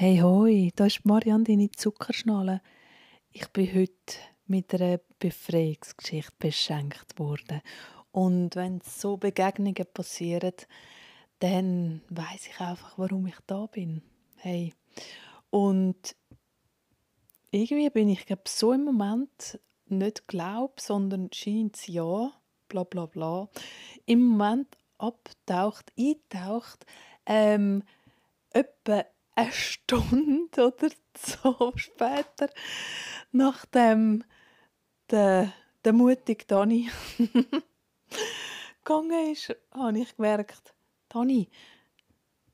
Hey 0.00 0.20
hoi, 0.20 0.70
da 0.76 0.86
ist 0.86 1.04
Marianne, 1.04 1.42
deine 1.42 1.72
Zuckerschnalle. 1.72 2.60
Ich 3.32 3.48
bin 3.48 3.74
heute 3.74 4.14
mit 4.46 4.72
einer 4.72 5.00
Befreiungsgeschichte 5.18 6.30
beschenkt 6.38 7.18
worden. 7.18 7.62
Und 8.12 8.54
wenn 8.54 8.80
so 8.80 9.16
Begegnungen 9.16 9.86
passieren, 9.92 10.52
dann 11.40 12.02
weiß 12.10 12.46
ich 12.46 12.60
einfach, 12.60 12.96
warum 12.96 13.26
ich 13.26 13.34
da 13.48 13.66
bin. 13.66 14.02
Hey. 14.36 14.72
Und 15.50 16.14
irgendwie 17.50 17.90
bin 17.90 18.08
ich 18.08 18.24
glaub, 18.24 18.46
so 18.46 18.72
im 18.72 18.84
Moment 18.84 19.58
nicht 19.86 20.28
glaub, 20.28 20.80
sondern 20.80 21.28
scheint 21.32 21.88
ja, 21.88 22.30
bla 22.68 22.84
bla 22.84 23.06
bla, 23.06 23.48
im 24.06 24.24
Moment 24.24 24.78
abtaucht, 24.98 25.92
eintaucht, 25.98 26.86
ähm, 27.26 27.82
etwa 28.50 29.04
eine 29.38 29.52
Stunde 29.52 30.66
oder 30.66 30.90
so 31.16 31.72
später, 31.76 32.50
nachdem 33.30 34.24
der, 35.10 35.52
der 35.84 35.92
mutige 35.92 36.44
Dani 36.44 36.90
gegangen 38.84 39.32
ist, 39.32 39.54
habe 39.72 39.98
ich 40.00 40.16
gemerkt, 40.16 40.74
Dani, 41.08 41.48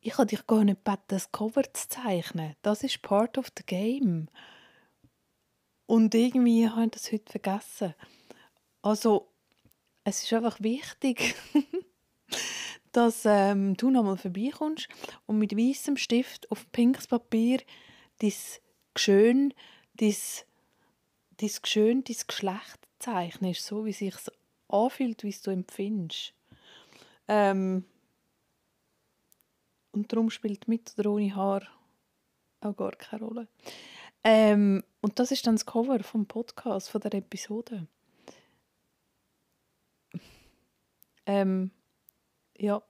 ich 0.01 0.19
habe 0.19 0.27
dich 0.27 0.47
gar 0.47 0.63
nicht 0.63 0.85
gebeten, 0.85 1.05
das 1.09 1.33
Cover 1.33 1.63
zu 1.73 1.89
zeichnen. 1.89 2.55
Das 2.61 2.83
ist 2.83 3.01
part 3.01 3.39
of 3.39 3.47
the 3.57 3.65
game. 3.65 4.29
Und 5.87 6.15
irgendwie 6.15 6.69
habe 6.69 6.85
ich 6.85 6.91
das 6.91 7.13
heute 7.13 7.33
vergessen. 7.33 7.95
Also, 8.83 9.33
es 10.05 10.23
ist 10.23 10.33
einfach 10.35 10.61
wichtig, 10.61 11.35
dass 12.97 13.25
ähm, 13.25 13.77
du 13.77 13.91
nochmal 13.91 14.17
vorbeikommst 14.17 14.89
und 15.27 15.39
mit 15.39 15.57
weißem 15.57 15.97
Stift 15.97 16.51
auf 16.51 16.71
pinkes 16.73 17.09
Papier 17.09 17.61
dein 18.21 18.33
Geschön, 18.95 19.53
dein, 19.95 20.15
dein 21.37 21.51
Geschön, 21.61 22.05
dein 22.05 22.17
Geschlecht 22.27 22.89
zeichnest, 23.01 23.67
so 23.67 23.85
wie 23.85 23.91
es 23.91 23.99
sich 23.99 24.15
anfühlt, 24.69 25.25
wie 25.25 25.29
es 25.29 25.43
du 25.43 25.51
empfindest. 25.51 26.35
Ähm, 27.27 27.85
und 29.93 30.13
darum 30.13 30.31
spielt 30.31 30.69
mit 30.69 30.95
oder 30.97 31.11
ohne 31.11 31.35
Haar 31.35 31.63
auch 32.61 32.77
gar 32.77 32.93
keine 32.93 33.25
Rolle. 33.25 33.49
Ähm, 34.23 34.85
und 35.01 35.19
das 35.19 35.33
ist 35.33 35.47
dann 35.47 35.57
das 35.57 35.67
Cover 35.67 36.03
vom 36.03 36.27
Podcast, 36.27 36.91
von 36.91 37.01
der 37.01 37.15
Episode. 37.15 37.87
Ähm, 41.27 41.71
ja. 42.57 42.83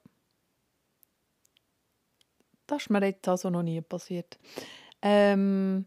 Das 2.67 2.83
ist 2.83 2.91
mir 2.91 3.05
jetzt 3.05 3.29
also 3.29 3.51
noch 3.51 3.62
nie 3.62 3.81
passiert. 3.81 4.39
Ähm, 5.03 5.87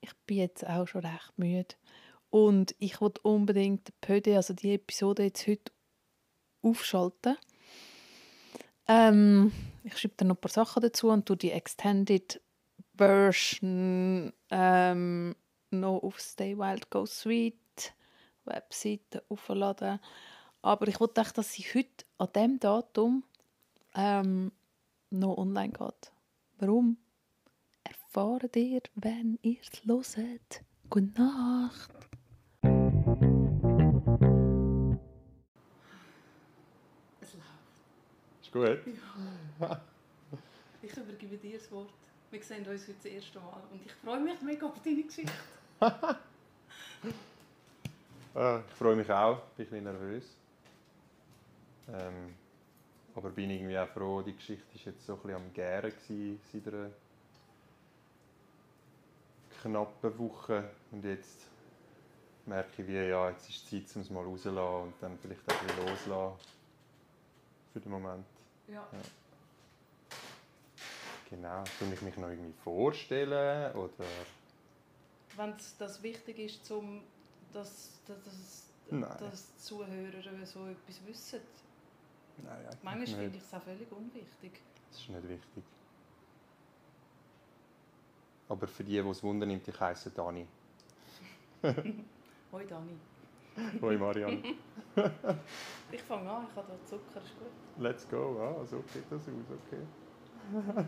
ich 0.00 0.14
bin 0.26 0.38
jetzt 0.38 0.66
auch 0.66 0.86
schon 0.86 1.04
recht 1.04 1.32
müde. 1.36 1.74
Und 2.28 2.74
ich 2.78 3.00
wollte 3.00 3.22
unbedingt 3.22 3.88
die 3.88 3.92
Pöde, 4.00 4.36
also 4.36 4.54
die 4.54 4.74
Episode 4.74 5.24
jetzt 5.24 5.46
heute 5.46 5.72
aufschalten. 6.62 7.36
Ähm, 8.86 9.52
ich 9.82 9.98
schreibe 9.98 10.14
dann 10.16 10.28
noch 10.28 10.36
ein 10.36 10.40
paar 10.40 10.50
Sachen 10.50 10.82
dazu 10.82 11.08
und 11.08 11.26
tue 11.26 11.36
die 11.36 11.52
Extended 11.52 12.40
Version 12.96 14.32
ähm, 14.50 15.34
noch 15.70 16.02
auf 16.02 16.20
Stay 16.20 16.56
Wild 16.56 16.90
Go 16.90 17.06
Sweet 17.06 17.94
Webseite 18.44 19.24
aufladen. 19.28 20.00
Aber 20.62 20.88
ich 20.88 21.00
wollte 21.00 21.20
echt, 21.22 21.38
dass 21.38 21.52
sie 21.54 21.62
heute 21.74 22.04
an 22.18 22.28
diesem 22.34 22.60
Datum 22.60 23.24
ähm, 23.94 24.52
noch 25.10 25.38
online 25.38 25.72
geht. 25.72 26.12
Warum? 26.58 26.98
Erfahrt 27.82 28.54
ihr, 28.56 28.82
wenn 28.94 29.38
ihr 29.42 29.58
es 29.60 30.16
hört. 30.16 30.62
Gute 30.90 31.20
Nacht. 31.20 31.90
Es 37.20 37.34
läuft. 38.52 38.86
Ist 38.86 38.92
gut? 38.92 38.94
Ja. 39.60 39.80
Ich 40.82 40.96
übergebe 40.96 41.36
dir 41.36 41.58
das 41.58 41.70
Wort. 41.72 41.90
Wir 42.30 42.42
sehen 42.42 42.66
uns 42.66 42.88
heute 42.88 42.94
das 42.94 43.04
erste 43.04 43.38
Mal 43.38 43.62
und 43.70 43.84
ich 43.84 43.92
freue 43.92 44.18
mich 44.18 44.40
mega 44.40 44.66
auf 44.66 44.80
deine 44.82 45.02
Geschichte. 45.02 45.30
ah, 48.34 48.62
ich 48.66 48.74
freue 48.76 48.96
mich 48.96 49.10
auch, 49.10 49.42
bin 49.58 49.66
ein 49.66 49.70
bisschen 49.70 49.84
nervös. 49.84 50.24
Ähm, 51.88 52.34
aber 53.14 53.30
bin 53.30 53.50
irgendwie 53.50 53.78
auch 53.78 53.88
froh, 53.88 54.22
die 54.22 54.34
Geschichte 54.34 54.66
war 54.74 54.92
jetzt 54.92 55.06
so 55.06 55.14
ein 55.14 55.20
bisschen 55.20 55.36
am 55.36 55.52
Gären 55.52 55.90
gewesen, 55.90 56.40
seit 56.52 56.68
einer 56.68 56.90
knappen 59.62 60.18
Woche. 60.18 60.70
Und 60.92 61.04
jetzt 61.04 61.46
merke 62.46 62.82
ich, 62.82 62.88
wie, 62.88 62.94
ja, 62.94 63.30
jetzt 63.30 63.48
ist 63.48 63.64
es 63.64 63.70
Zeit, 63.70 63.96
um 63.96 64.02
es 64.02 64.10
mal 64.10 64.24
rauszulassen 64.24 64.88
und 64.88 64.94
dann 65.00 65.18
vielleicht 65.18 65.40
auch 65.50 65.60
ein 65.60 65.66
bisschen 65.66 65.86
loslassen. 65.86 66.38
Für 67.72 67.80
den 67.80 67.92
Moment. 67.92 68.26
Ja. 68.68 68.74
ja. 68.74 68.98
Genau. 71.28 71.64
Soll 71.78 71.92
ich 71.92 72.02
mich 72.02 72.16
noch 72.16 72.28
irgendwie 72.28 72.52
vorstellen? 72.64 73.72
Oder? 73.74 74.04
Wenn 75.36 75.54
das 75.78 76.02
wichtig 76.02 76.38
ist, 76.38 76.70
um 76.70 77.02
dass, 77.52 78.00
dass, 78.06 78.66
dass, 78.90 79.18
dass 79.18 79.46
die 79.46 79.58
Zuhörer 79.58 80.46
so 80.46 80.66
etwas 80.66 81.06
wissen, 81.06 81.40
Nein, 82.44 82.76
Manchmal 82.82 83.06
finde 83.06 83.36
ich 83.36 83.42
es 83.42 83.54
auch 83.54 83.62
völlig 83.62 83.90
unwichtig. 83.92 84.62
Das 84.90 85.00
ist 85.00 85.08
nicht 85.08 85.28
wichtig. 85.28 85.64
Aber 88.48 88.66
für 88.66 88.82
die, 88.82 89.00
die 89.00 89.08
es 89.08 89.22
Wunder 89.22 89.46
nimmt, 89.46 89.66
ich 89.68 89.78
heiße 89.78 90.10
Dani. 90.10 90.46
Hoi 91.62 92.66
Dani. 92.66 92.98
Hoi 93.80 93.96
Marian. 93.96 94.42
ich 95.92 96.02
fange 96.02 96.30
an, 96.30 96.46
ich 96.50 96.56
habe 96.56 96.66
hier 96.68 96.84
Zucker, 96.84 97.20
ist 97.20 97.38
gut. 97.38 97.48
Let's 97.78 98.08
go, 98.08 98.40
ah, 98.40 98.64
so 98.64 98.82
geht 98.92 99.04
das 99.10 99.22
aus, 99.22 99.34
okay. 99.68 100.86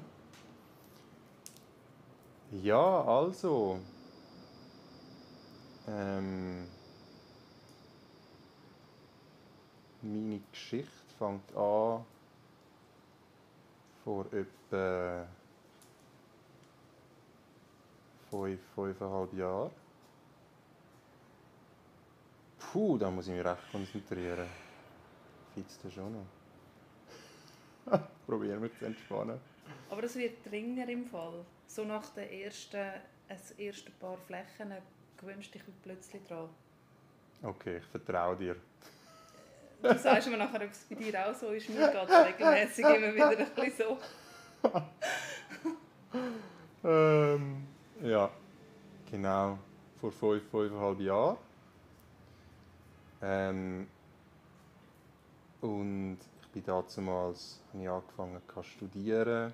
ja, 2.63 3.05
also. 3.05 3.79
Ähm, 5.87 6.69
meine 10.01 10.41
Geschichte 10.51 11.02
fängt 11.23 11.57
an 11.57 12.05
vor 14.03 14.27
etwa 14.33 15.25
fünf, 18.29 18.61
fünfeinhalb 18.75 19.33
Jahren. 19.35 19.71
Puh, 22.59 22.99
da 22.99 23.11
muss 23.11 23.29
ich 23.29 23.35
mich 23.35 23.45
recht 23.45 23.71
konzentrieren. 23.71 24.49
Fitz 25.55 25.79
das 25.83 25.93
schon 25.93 26.13
noch. 26.13 28.01
Probieren 28.27 28.63
wir 28.63 28.75
zu 28.77 28.87
entspannen. 28.87 29.39
Aber 29.91 30.03
es 30.03 30.17
wird 30.17 30.45
dringender 30.45 30.89
im 30.89 31.07
Fall. 31.07 31.45
So 31.69 31.85
nach 31.85 32.09
den 32.15 32.31
ersten, 32.31 32.91
das 33.29 33.53
ersten 33.53 33.93
paar 34.01 34.17
Flächen 34.27 34.73
gewünscht 35.19 35.55
dich 35.55 35.63
plötzlich 35.83 36.25
dran. 36.25 36.49
Okay, 37.43 37.77
ich 37.77 37.85
vertraue 37.85 38.37
dir. 38.37 38.57
Du 39.83 39.99
sagst 39.99 40.29
mir 40.29 40.37
nachher, 40.37 40.63
ob 40.63 40.71
es 40.71 40.85
bei 40.85 40.95
dir 40.95 41.27
auch 41.27 41.35
so 41.35 41.49
ist. 41.49 41.69
Mir 41.69 41.89
geht 41.89 42.09
es 42.09 42.27
regelmäßig 42.27 42.85
immer 42.85 43.15
wieder 43.15 43.29
ein 43.31 43.55
bisschen 43.55 43.87
so. 43.89 43.99
ähm, 46.89 47.67
ja, 48.01 48.31
genau. 49.11 49.59
Vor 50.01 50.13
fünf, 50.13 50.49
fünfeinhalb 50.51 51.01
Jahren. 51.01 51.37
Ähm, 53.23 53.89
und 55.61 56.19
ich 56.43 56.49
bin 56.49 56.65
damals 56.65 57.61
habe 57.73 57.83
ich 57.83 57.89
angefangen 57.89 58.43
zu 58.55 58.63
studieren. 58.63 59.53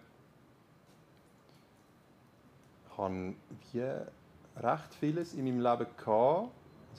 Ich 2.91 2.99
hatte 2.99 3.35
wie 3.73 4.63
recht 4.63 4.95
vieles 5.01 5.35
in 5.35 5.45
meinem 5.45 5.61
Leben 5.61 5.87
gehabt 5.97 6.51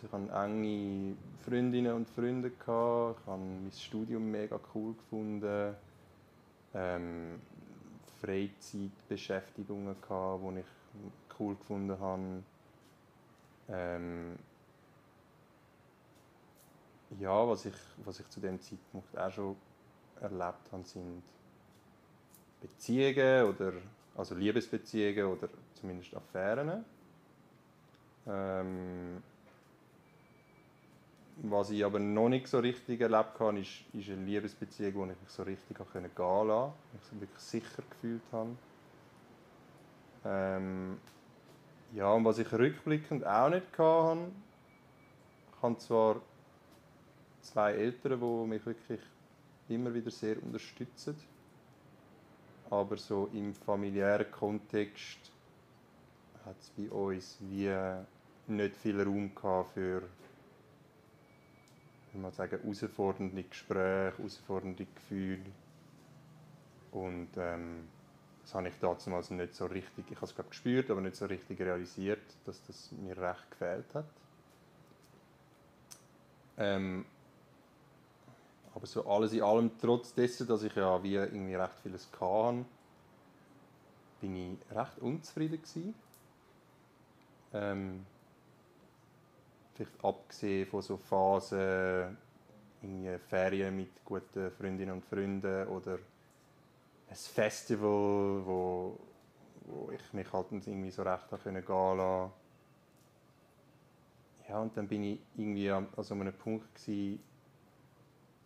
also 0.01 0.07
ich 0.07 0.13
hatte 0.13 0.46
enge 0.46 1.16
Freundinnen 1.44 1.94
und 1.94 2.10
Freunde. 2.10 2.50
Ich 2.50 2.68
habe 2.68 3.16
mein 3.28 3.72
Studium 3.75 4.31
mega 4.31 4.60
cool 4.74 4.94
gefunden. 4.94 5.75
Ähm, 6.74 7.42
Freizeitbeschäftigungen, 8.22 9.96
die 9.96 10.60
ich 10.60 11.40
cool 11.40 11.56
gefunden 11.56 12.00
habe. 12.00 12.44
Ähm, 13.69 14.38
ja, 17.19 17.48
was 17.48 17.66
ich, 17.66 17.74
was 18.06 18.19
ich 18.19 18.30
zu 18.30 18.40
dem 18.40 18.62
Zeitpunkt 18.62 19.18
auch 19.18 19.31
schon 19.31 19.56
erlebt 20.22 20.72
habe, 20.72 20.84
sind 20.84 21.24
Beziehungen 22.62 23.46
oder 23.46 23.74
also 24.16 24.36
Liebesbeziehungen 24.36 25.25
oder 25.25 25.50
zumindest 25.74 26.16
Affären. 26.16 26.86
Ähm, 28.28 29.24
was 31.44 31.69
ich 31.69 31.86
aber 31.86 32.00
noch 32.00 32.30
nicht 32.30 32.47
so 32.47 32.59
richtig 32.59 33.01
erlebt 33.01 33.39
habe, 33.39 33.59
ist, 33.59 33.83
ist 33.94 34.09
eine 34.09 34.25
Liebesbeziehung, 34.25 34.94
wo 34.95 35.03
ich 35.03 35.19
mich 35.21 35.30
so 35.30 35.44
richtig 35.44 35.77
gehen 35.77 36.09
wo 36.18 36.53
ich 36.94 37.12
mich 37.13 37.21
wirklich 37.21 37.39
sicher 37.39 37.83
gefühlt 37.89 38.21
habe. 38.31 38.56
Ähm, 40.25 40.97
ja, 41.94 42.12
und 42.12 42.25
was 42.25 42.39
ich 42.39 42.51
rückblickend 42.51 43.25
auch 43.25 43.50
nicht 43.50 43.77
hatte, 43.77 44.31
ich 45.56 45.63
habe 45.63 45.77
zwar 45.77 46.21
zwei 47.41 47.74
Eltern, 47.74 48.19
die 48.19 48.47
mich 48.47 48.65
wirklich 48.65 49.00
immer 49.69 49.94
wieder 49.94 50.12
sehr 50.12 50.41
unterstützen, 50.44 51.15
aber 52.69 52.97
so 52.97 53.30
im 53.33 53.53
familiären 53.53 54.30
Kontext 54.31 55.31
hat 56.45 56.56
es 56.59 56.69
bei 56.69 56.89
uns 56.91 57.38
wie 57.41 57.74
nicht 58.47 58.75
viel 58.75 59.01
Raum 59.01 59.31
für 59.74 60.03
wie 62.13 62.19
man 62.19 62.31
sagen, 62.31 62.59
herausfordernde 62.61 63.44
Gespräche, 63.44 64.17
herausfordernde 64.17 64.85
Gefühle. 64.95 65.45
Und 66.91 67.29
ähm, 67.38 67.88
das 68.41 68.56
habe 68.56 68.67
ich 68.69 68.75
damals 68.79 69.29
nicht 69.29 69.53
so 69.53 69.65
richtig, 69.67 70.06
ich 70.09 70.15
habe 70.15 70.25
es 70.25 70.33
glaube 70.33 70.50
gespürt, 70.50 70.89
aber 70.89 71.01
nicht 71.01 71.15
so 71.15 71.25
richtig 71.25 71.59
realisiert, 71.59 72.21
dass 72.45 72.65
das 72.65 72.91
mir 72.94 73.15
recht 73.17 73.51
gefehlt 73.51 73.94
hat. 73.94 74.06
Ähm, 76.57 77.06
aber 78.73 78.85
so 78.85 79.05
alles 79.07 79.33
in 79.33 79.44
allem, 79.44 79.71
trotz 79.79 80.13
dessen, 80.13 80.47
dass 80.47 80.63
ich 80.63 80.75
ja 80.75 81.01
wie 81.03 81.15
irgendwie 81.15 81.55
recht 81.55 81.79
vieles 81.83 82.09
hatte, 82.19 82.65
bin 84.21 84.35
ich 84.35 84.75
recht 84.75 85.00
unzufrieden 85.00 85.62
gewesen. 85.62 85.95
Ähm, 87.53 88.05
vielleicht 89.79 90.03
abgesehen 90.03 90.67
von 90.67 90.81
so 90.81 90.97
Phasen, 90.97 92.17
irgendwie 92.81 93.17
Ferien 93.29 93.75
mit 93.75 94.03
guten 94.03 94.51
Freundinnen 94.51 94.95
und 94.95 95.05
Freunden 95.05 95.67
oder 95.67 95.99
ein 97.09 97.15
Festival, 97.15 98.45
wo, 98.45 98.99
wo 99.65 99.91
ich 99.91 100.13
mich 100.13 100.31
halt 100.31 100.47
irgendwie 100.51 100.91
so 100.91 101.03
recht 101.03 101.29
gehen 101.43 101.65
lassen 101.65 102.31
Ja, 104.47 104.59
und 104.59 104.75
dann 104.75 104.87
bin 104.87 105.03
ich 105.03 105.19
irgendwie 105.35 105.69
an 105.71 105.87
so 105.97 106.13
einem 106.13 106.33
Punkt 106.33 106.73
gewesen, 106.75 107.21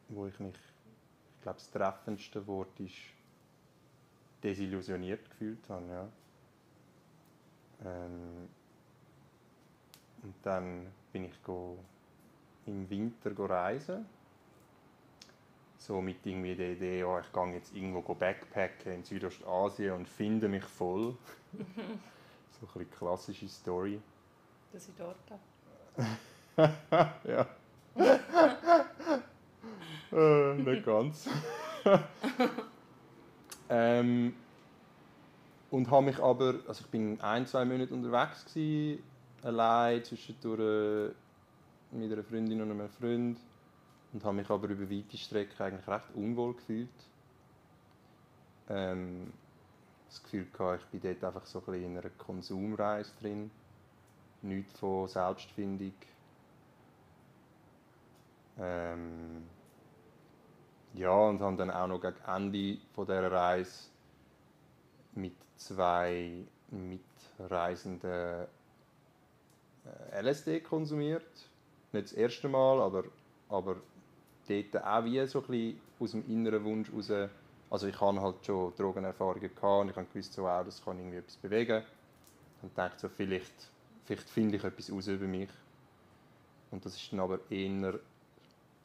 wo 0.09 0.27
ich 0.27 0.39
mich, 0.39 0.55
ich 0.55 1.41
glaube, 1.41 1.57
das 1.57 1.71
treffendste 1.71 2.45
Wort 2.45 2.79
ist 2.79 2.93
desillusioniert 4.43 5.29
gefühlt 5.29 5.69
habe, 5.69 5.87
ja. 5.87 6.09
Ähm, 7.85 8.49
und 10.23 10.35
dann 10.43 10.87
bin 11.13 11.25
ich 11.25 11.43
go, 11.43 11.77
im 12.65 12.89
Winter 12.89 13.29
go 13.31 13.45
reisen. 13.45 14.05
So 15.77 16.01
mit 16.01 16.25
irgendwie 16.25 16.55
der 16.55 16.71
Idee, 16.71 17.03
oh, 17.03 17.19
ich 17.19 17.31
gehe 17.31 17.53
jetzt 17.53 17.75
irgendwo 17.75 18.01
backpacken 18.13 18.93
in 18.93 19.03
Südostasien 19.03 19.93
und 19.93 20.09
finde 20.09 20.47
mich 20.47 20.63
voll. 20.63 21.15
so 22.59 22.67
eine 22.75 22.85
klassische 22.85 23.47
Story. 23.47 24.01
Dass 24.71 24.87
ich 24.87 24.95
dort 24.97 25.17
ja. 26.57 27.47
äh, 30.11 30.53
nicht 30.55 30.85
ganz. 30.85 31.29
ähm, 33.69 34.33
und 35.69 35.91
habe 35.91 36.05
mich 36.05 36.19
aber, 36.19 36.55
also 36.67 36.83
ich 36.85 36.89
bin 36.89 37.21
ein, 37.21 37.45
zwei 37.45 37.65
Monate 37.65 37.93
unterwegs 37.93 38.45
gewesen, 38.45 39.03
allein 39.43 40.03
zwischendurch 40.03 41.13
mit 41.91 42.11
einer 42.11 42.23
Freundin 42.23 42.61
und 42.61 42.71
einem 42.71 42.89
Freund 42.89 43.37
und 44.13 44.23
habe 44.23 44.35
mich 44.35 44.49
aber 44.49 44.67
über 44.67 44.89
weite 44.89 45.17
Strecken 45.17 45.61
eigentlich 45.61 45.87
recht 45.87 46.05
unwohl 46.15 46.53
gefühlt. 46.55 46.89
Ähm, 48.69 49.31
das 50.07 50.23
Gefühl 50.23 50.47
gehabt, 50.51 50.83
ich 50.83 50.99
bin 50.99 51.01
dort 51.01 51.23
einfach 51.23 51.45
so 51.45 51.59
ein 51.59 51.65
bisschen 51.65 51.91
in 51.91 51.97
einer 51.97 52.09
Konsumreise 52.11 53.11
drin, 53.19 53.51
nichts 54.41 54.79
von 54.79 55.07
Selbstfindung. 55.07 55.93
Ähm, 58.59 59.43
ja, 60.93 61.11
und 61.11 61.41
habe 61.41 61.57
dann 61.57 61.71
auch 61.71 61.87
noch 61.87 61.99
gegen 61.99 62.17
Ende 62.27 62.77
dieser 62.95 63.31
Reise 63.31 63.89
mit 65.15 65.33
zwei 65.55 66.45
Mitreisenden 66.69 68.47
LSD 70.21 70.61
konsumiert. 70.61 71.25
Nicht 71.91 72.05
das 72.05 72.13
erste 72.13 72.49
Mal, 72.49 72.81
aber, 72.81 73.03
aber 73.49 73.77
dort 74.47 74.83
auch 74.83 75.05
wie 75.05 75.25
so 75.27 75.39
ein 75.39 75.47
bisschen 75.47 75.81
aus 75.99 76.11
dem 76.11 76.29
inneren 76.29 76.63
Wunsch 76.63 76.89
heraus. 76.89 77.29
Also 77.69 77.87
ich 77.87 77.99
hatte 77.99 78.21
halt 78.21 78.45
schon 78.45 78.73
Drogenerfahrungen 78.75 79.49
und 79.61 79.89
ich 79.89 79.95
habe 79.95 80.07
gewusst, 80.11 80.33
so, 80.33 80.47
auch, 80.47 80.63
das 80.63 80.83
kann 80.83 80.97
irgendwie 80.99 81.17
etwas 81.17 81.37
bewegen. 81.37 81.83
Und 82.61 82.77
dachte 82.77 82.99
so, 82.99 83.09
vielleicht, 83.09 83.53
vielleicht 84.05 84.29
finde 84.29 84.57
ich 84.57 84.63
etwas 84.63 84.91
aus 84.91 85.07
über 85.07 85.25
mich. 85.25 85.49
Und 86.71 86.85
das 86.85 86.95
ist 86.95 87.11
dann 87.11 87.19
aber 87.19 87.39
eher 87.49 87.99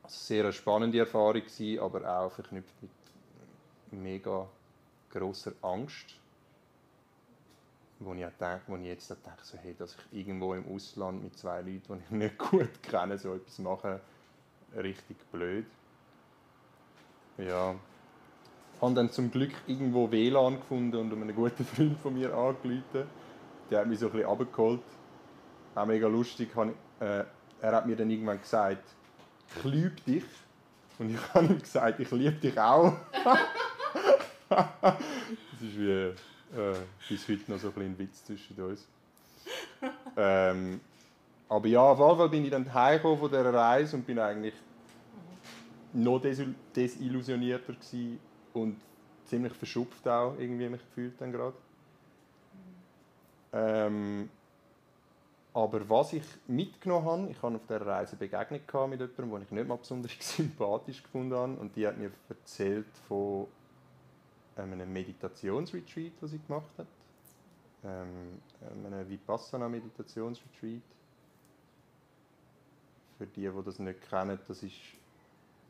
also 0.02 0.16
sehr 0.16 0.44
eine 0.44 0.52
spannende 0.52 0.98
Erfahrung 0.98 1.42
gewesen, 1.42 1.80
aber 1.80 2.18
auch 2.18 2.32
verknüpft 2.32 2.74
mit 2.80 2.90
mega 3.90 4.46
großer 5.10 5.52
Angst 5.62 6.18
wo 8.00 8.14
ich, 8.14 8.20
denke, 8.20 8.60
wo 8.66 8.76
ich 8.76 8.84
jetzt 8.84 9.10
denke, 9.10 9.42
so, 9.42 9.58
hey, 9.58 9.74
dass 9.76 9.96
ich 10.12 10.20
irgendwo 10.20 10.54
im 10.54 10.64
Ausland 10.72 11.22
mit 11.22 11.36
zwei 11.36 11.60
Leuten, 11.60 11.82
die 11.88 12.04
ich 12.04 12.10
nicht 12.10 12.38
gut 12.38 12.82
kenne, 12.82 13.18
so 13.18 13.34
etwas 13.34 13.58
mache, 13.58 14.00
richtig 14.76 15.16
blöd. 15.32 15.66
Ja. 17.38 17.74
Habe 18.80 18.94
dann 18.94 19.10
zum 19.10 19.30
Glück 19.30 19.52
irgendwo 19.66 20.10
WLAN 20.10 20.56
gefunden 20.56 20.96
und 20.96 21.12
einen 21.12 21.34
guten 21.34 21.64
Freund 21.74 21.98
von 21.98 22.14
mir 22.14 22.32
angerufen. 22.32 23.04
Der 23.70 23.80
hat 23.80 23.86
mich 23.86 23.98
so 23.98 24.06
ein 24.06 24.12
bisschen 24.12 24.28
abgeholt. 24.28 24.82
Auch 25.74 25.86
mega 25.86 26.06
lustig. 26.06 26.50
Äh, 27.00 27.24
er 27.60 27.72
hat 27.72 27.86
mir 27.86 27.96
dann 27.96 28.10
irgendwann 28.10 28.40
gesagt, 28.40 28.84
ich 29.56 29.64
liebe 29.64 30.00
dich. 30.06 30.24
Und 30.98 31.10
ich 31.10 31.20
habe 31.34 31.46
ihm 31.46 31.58
gesagt, 31.60 32.00
ich 32.00 32.10
liebe 32.10 32.36
dich 32.36 32.58
auch. 32.58 32.96
das 34.48 35.60
ist 35.60 35.78
wie 35.78 36.12
äh, 36.56 36.74
bis 37.08 37.28
heute 37.28 37.50
noch 37.50 37.58
so 37.58 37.72
ein, 37.76 37.82
ein 37.82 37.98
Witz 37.98 38.24
zwischen 38.24 38.60
uns. 38.62 38.86
ähm, 40.16 40.80
aber 41.48 41.66
ja, 41.66 41.80
auf 41.80 41.98
jeden 41.98 42.16
Fall 42.16 42.28
bin 42.28 42.44
ich 42.44 42.50
dann 42.50 42.72
heimgekommen 42.72 43.18
von 43.18 43.30
dieser 43.30 43.52
Reise 43.52 43.96
und 43.96 44.06
bin 44.06 44.18
eigentlich 44.18 44.54
noch 45.92 46.20
desillusionierter 46.20 47.72
gewesen 47.72 48.20
und 48.52 48.76
ziemlich 49.24 49.52
verschupft 49.54 50.06
auch 50.06 50.34
irgendwie 50.38 50.68
mich 50.68 50.80
gefühlt 50.80 51.20
dann 51.20 51.32
gerade. 51.32 51.56
Ähm, 53.52 54.28
aber 55.54 55.88
was 55.88 56.12
ich 56.12 56.24
mitgenommen 56.46 57.06
habe, 57.06 57.30
ich 57.30 57.42
hatte 57.42 57.56
auf 57.56 57.66
dieser 57.66 57.86
Reise 57.86 58.16
Begegnung 58.16 58.60
mit 58.90 59.00
jemandem, 59.00 59.30
den 59.30 59.42
ich 59.42 59.50
nicht 59.50 59.68
mal 59.68 59.76
besonders 59.76 60.12
sympathisch 60.20 61.02
gefunden 61.02 61.34
habe 61.34 61.54
und 61.54 61.74
die 61.74 61.86
hat 61.86 61.96
mir 61.96 62.10
erzählt 62.28 62.86
von 63.08 63.46
einem 64.58 64.92
Meditationsretreat, 64.92 66.12
das 66.20 66.30
sie 66.30 66.38
gemacht 66.38 66.70
hat. 66.78 66.86
Ähm, 67.84 68.40
einem 68.86 69.08
Vipassana-Meditationsretreat. 69.08 70.82
Für 73.16 73.26
die, 73.26 73.48
die 73.48 73.62
das 73.64 73.78
nicht 73.78 74.08
kennen, 74.08 74.38
das 74.46 74.62
ist 74.62 74.74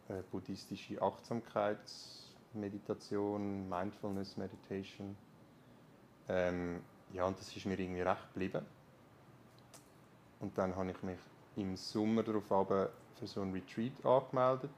eine 0.09 0.23
buddhistische 0.23 1.01
Achtsamkeitsmeditation, 1.01 3.69
Mindfulness 3.69 4.37
Meditation. 4.37 5.17
Ähm, 6.29 6.81
ja, 7.13 7.27
und 7.27 7.39
das 7.39 7.55
ist 7.55 7.67
mir 7.67 7.79
irgendwie 7.79 8.03
recht 8.03 8.35
geblieben. 8.35 8.67
Und 10.41 10.57
dann 10.57 10.75
habe 10.77 10.91
ich 10.91 11.03
mich 11.03 11.19
im 11.57 11.77
Sommer 11.77 12.23
darauf 12.23 12.51
für 13.19 13.27
so 13.27 13.43
ein 13.43 13.53
Retreat 13.53 14.05
angemeldet. 14.05 14.71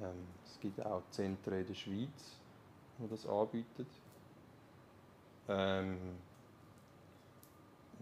Ähm, 0.00 0.26
es 0.50 0.60
gibt 0.60 0.84
auch 0.84 1.02
Zentren 1.10 1.60
in 1.60 1.66
der 1.66 1.74
Schweiz, 1.74 2.38
die 2.98 3.08
das 3.08 3.26
anbieten. 3.26 3.86
Ähm, 5.48 5.98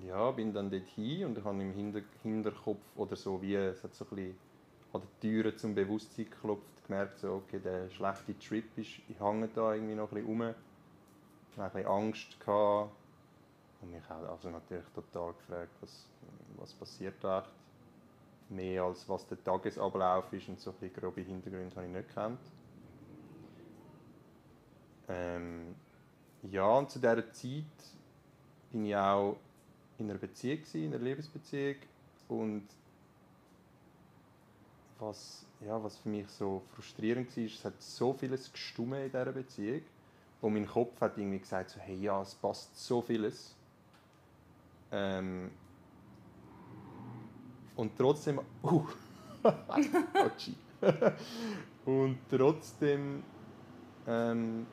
ja, 0.06 0.30
bin 0.30 0.52
dann 0.52 0.70
dort 0.70 0.86
hin 0.94 1.26
und 1.26 1.44
habe 1.44 1.60
im 1.60 1.72
Hinter 1.72 2.02
Hinterkopf 2.22 2.82
oder 2.96 3.16
so 3.16 3.40
wie, 3.42 3.54
es 3.54 3.82
hat 3.82 3.94
so 3.94 4.04
ein 4.04 4.16
bisschen 4.16 4.36
an 4.92 5.02
der 5.02 5.20
Türe 5.20 5.56
zum 5.56 5.74
Bewusstsein 5.74 6.26
geklopft, 6.26 6.86
gemerkt, 6.86 7.18
so, 7.18 7.34
okay, 7.34 7.58
der 7.58 7.90
schlechte 7.90 8.38
Trip 8.38 8.64
ist, 8.76 9.00
ich 9.08 9.20
hänge 9.20 9.48
da 9.48 9.74
irgendwie 9.74 9.94
noch 9.94 10.10
ein 10.10 10.14
bisschen 10.14 10.26
rum. 10.26 10.54
Ich 11.52 11.58
hatte 11.58 11.78
ein 11.78 11.82
bisschen 11.82 11.90
Angst 11.90 12.40
gehabt 12.40 12.90
und 13.82 13.90
mich 13.90 14.04
auch 14.10 14.30
also 14.30 14.50
natürlich 14.50 14.86
total 14.94 15.32
gefragt, 15.34 15.72
was, 15.80 16.06
was 16.56 16.72
passiert 16.74 17.14
da 17.22 17.44
mehr 18.50 18.84
als 18.84 19.08
was 19.08 19.26
der 19.26 19.42
Tagesablauf 19.42 20.32
ist 20.32 20.48
und 20.48 20.60
so 20.60 20.74
ein 20.80 20.92
grobe 20.92 21.20
Hintergründe 21.22 21.74
habe 21.76 21.86
ich 21.86 21.92
nicht 21.92 22.08
gekannt. 22.08 22.40
Ähm, 25.08 25.74
ja, 26.42 26.66
und 26.66 26.90
zu 26.90 26.98
dieser 26.98 27.32
Zeit 27.32 27.64
bin 28.70 28.84
ich 28.84 28.96
auch 28.96 29.38
in 29.98 30.10
einer 30.10 30.18
Beziehung, 30.18 30.60
in 30.74 30.94
einer 30.94 31.02
Liebesbeziehung 31.02 31.76
und 32.28 32.68
was, 34.98 35.46
ja, 35.60 35.82
was 35.82 35.98
für 35.98 36.08
mich 36.08 36.28
so 36.28 36.62
frustrierend 36.74 37.36
war, 37.36 37.44
es 37.44 37.64
hat 37.64 37.80
so 37.82 38.12
vieles 38.12 38.52
gestummen 38.52 39.00
in 39.04 39.10
dieser 39.10 39.32
Beziehung 39.32 39.82
Und 40.40 40.54
mein 40.54 40.66
Kopf 40.66 41.00
hat 41.00 41.18
irgendwie 41.18 41.38
gesagt, 41.38 41.70
so, 41.70 41.80
hey, 41.80 41.96
ja, 41.96 42.20
es 42.22 42.34
passt 42.34 42.78
so 42.78 43.02
vieles. 43.02 43.56
Ähm, 44.90 45.50
und 47.78 47.96
trotzdem, 47.96 48.40
uh, 48.64 48.82
und 51.84 52.18
trotzdem 52.28 53.22
ähm, 54.04 54.66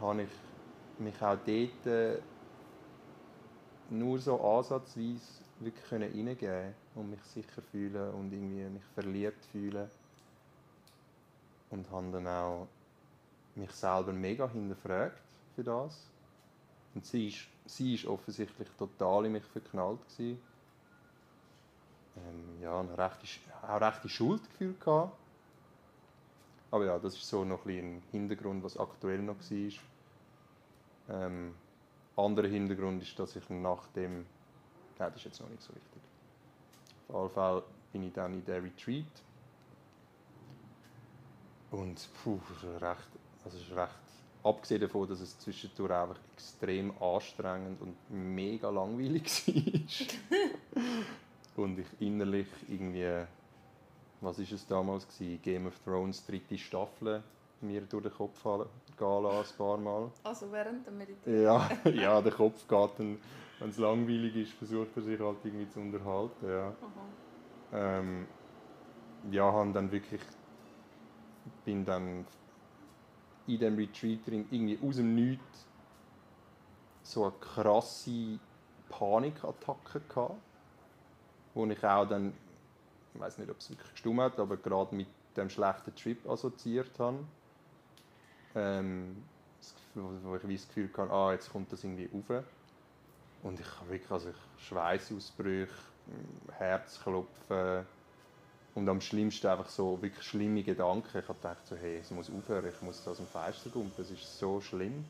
habe 0.00 0.22
ich 0.22 0.30
mich 0.98 1.14
auch 1.22 1.38
dort 1.46 1.86
äh, 1.86 2.18
nur 3.90 4.18
so 4.18 4.40
ansatzweise 4.40 5.20
wirklich 5.60 5.92
reingeben 5.92 6.74
und 6.96 7.10
mich 7.10 7.22
sicher 7.22 7.62
fühlen 7.70 8.12
und 8.14 8.32
irgendwie 8.32 8.64
mich 8.64 8.84
verliebt 8.92 9.44
fühlen. 9.52 9.88
Und 11.70 11.88
habe 11.92 12.10
dann 12.10 12.26
auch 12.26 12.66
mich 13.54 13.70
selber 13.70 14.12
mega 14.12 14.48
hinterfragt 14.48 15.22
für 15.54 15.62
das. 15.62 16.08
Und 16.92 17.06
sie 17.06 17.28
ist, 17.28 17.46
sie 17.66 18.04
offensichtlich 18.08 18.68
total 18.76 19.26
in 19.26 19.32
mich 19.32 19.44
verknallt. 19.44 20.00
Gewesen. 20.08 20.49
Ähm, 22.16 22.62
ja, 22.62 22.80
ein 22.80 22.88
recht, 22.90 23.40
auch 23.62 23.80
rechte 23.80 24.08
Schuldgefühl 24.08 24.74
gehabt. 24.78 25.16
Aber 26.70 26.84
ja, 26.84 26.98
das 26.98 27.14
ist 27.14 27.28
so 27.28 27.44
noch 27.44 27.64
ein, 27.66 27.96
ein 27.96 28.02
Hintergrund, 28.10 28.62
was 28.62 28.76
aktuell 28.76 29.20
noch 29.22 29.36
war. 29.38 29.72
Ähm, 31.08 31.54
anderer 32.16 32.48
Hintergrund 32.48 33.02
ist, 33.02 33.18
dass 33.18 33.34
ich 33.36 33.48
nach 33.50 33.86
dem, 33.88 34.26
nein, 34.98 35.10
das 35.10 35.16
ist 35.16 35.24
jetzt 35.24 35.40
noch 35.40 35.48
nicht 35.48 35.62
so 35.62 35.74
wichtig. 35.74 36.02
Auf 37.08 37.22
jeden 37.22 37.34
Fall 37.34 37.62
bin 37.92 38.02
ich 38.04 38.12
dann 38.12 38.34
in 38.34 38.44
der 38.44 38.62
Retreat 38.62 39.04
und 41.72 42.08
puh, 42.22 42.40
recht, 42.80 43.08
also 43.44 43.56
ist 43.56 43.70
recht, 43.72 43.94
abgesehen 44.42 44.80
davon, 44.80 45.08
dass 45.08 45.20
es 45.20 45.38
zwischendurch 45.38 45.92
einfach 45.92 46.18
extrem 46.34 46.92
anstrengend 47.02 47.80
und 47.80 47.96
mega 48.10 48.70
langweilig 48.70 49.46
war. 50.70 50.82
Und 51.56 51.78
ich 51.78 51.86
innerlich 52.00 52.48
irgendwie, 52.68 53.26
was 54.20 54.38
ist 54.38 54.52
es 54.52 54.66
damals 54.66 55.06
gewesen, 55.06 55.42
Game 55.42 55.66
of 55.66 55.78
Thrones 55.84 56.24
dritte 56.26 56.56
Staffel 56.58 57.22
mir 57.60 57.82
durch 57.82 58.04
den 58.04 58.12
Kopf 58.12 58.42
gehen 58.42 59.22
lassen, 59.22 59.52
ein 59.52 59.58
paar 59.58 59.78
Mal. 59.78 60.10
Also 60.24 60.50
während 60.50 60.86
der 60.86 60.92
Meditation? 60.92 61.42
Ja, 61.42 61.70
ja 61.90 62.22
der 62.22 62.32
Kopf 62.32 62.66
geht 62.66 62.90
dann, 62.98 63.18
wenn 63.58 63.68
es 63.68 63.78
langweilig 63.78 64.36
ist, 64.36 64.52
versucht 64.52 64.96
er 64.96 65.02
sich 65.02 65.20
halt 65.20 65.44
irgendwie 65.44 65.68
zu 65.68 65.80
unterhalten. 65.80 66.48
Ja, 66.48 66.74
ähm, 67.72 68.26
ja 69.30 69.52
habe 69.52 69.72
dann 69.72 69.92
wirklich, 69.92 70.22
bin 71.64 71.84
dann 71.84 72.26
in 73.46 73.58
diesem 73.58 73.76
Retreat 73.76 74.20
irgendwie 74.28 74.78
aus 74.82 74.96
dem 74.96 75.14
Nichts 75.14 75.66
so 77.02 77.24
eine 77.24 77.32
krasse 77.40 78.38
Panikattacke 78.88 80.00
gehabt, 80.00 80.49
wo 81.54 81.66
ich 81.66 81.84
auch 81.84 82.06
dann, 82.06 82.32
ich 83.14 83.20
weiß 83.20 83.38
nicht, 83.38 83.50
ob 83.50 83.58
es 83.58 83.70
wirklich 83.70 83.90
gestimmt 83.92 84.20
hat, 84.20 84.38
aber 84.38 84.56
gerade 84.56 84.94
mit 84.94 85.08
dem 85.36 85.50
schlechten 85.50 85.94
Trip 85.94 86.28
assoziiert 86.28 86.98
habe. 86.98 87.18
Ähm, 88.54 89.22
wo 89.94 90.36
ich 90.36 90.42
das 90.42 90.68
Gefühl 90.68 90.90
hatte, 90.96 91.12
ah, 91.12 91.32
jetzt 91.32 91.50
kommt 91.50 91.72
das 91.72 91.84
irgendwie 91.84 92.08
rauf. 92.12 92.44
Und 93.42 93.58
ich 93.58 93.80
habe 93.80 93.90
wirklich 93.90 94.10
also 94.10 94.30
Schweißausbrüche, 94.58 95.72
Herzklopfen 96.52 97.86
und 98.74 98.88
am 98.88 99.00
schlimmsten 99.00 99.46
einfach 99.46 99.68
so 99.68 100.00
wirklich 100.00 100.26
schlimme 100.26 100.62
Gedanken. 100.62 101.18
Ich 101.18 101.28
habe 101.28 101.38
gedacht, 101.38 101.66
so, 101.66 101.76
hey, 101.76 101.98
es 101.98 102.10
muss 102.10 102.30
aufhören, 102.30 102.68
ich 102.68 102.82
muss 102.82 103.02
das 103.04 103.18
am 103.18 103.26
Fenster 103.26 103.70
kumpen, 103.70 104.00
es 104.00 104.10
ist 104.10 104.38
so 104.38 104.60
schlimm. 104.60 105.04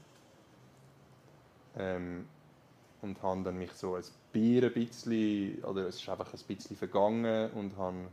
Ähm, 1.77 2.27
und 3.03 3.23
habe 3.23 3.43
dann 3.43 3.59
mich 3.59 3.73
so 3.73 3.95
ein 3.95 4.05
Bier 4.33 4.65
ein 4.65 4.73
bisschen, 4.73 5.63
oder 5.65 5.87
es 5.87 5.97
ist 5.97 6.09
einfach 6.09 6.33
ein 6.33 6.41
bisschen 6.47 6.77
vergangen 6.77 7.51
und 7.53 7.77
habe 7.77 8.09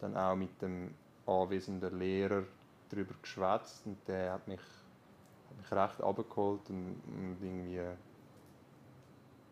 dann 0.00 0.16
auch 0.16 0.36
mit 0.36 0.60
dem 0.62 0.94
anwesenden 1.26 1.98
Lehrer 1.98 2.44
darüber 2.90 3.14
geschwätzt 3.20 3.86
und 3.86 3.96
der 4.06 4.34
hat 4.34 4.46
mich, 4.46 4.60
hat 4.60 5.56
mich 5.58 5.72
recht 5.72 6.00
abgeholt 6.00 6.68
und, 6.68 7.02
und 7.06 7.38
irgendwie 7.42 7.80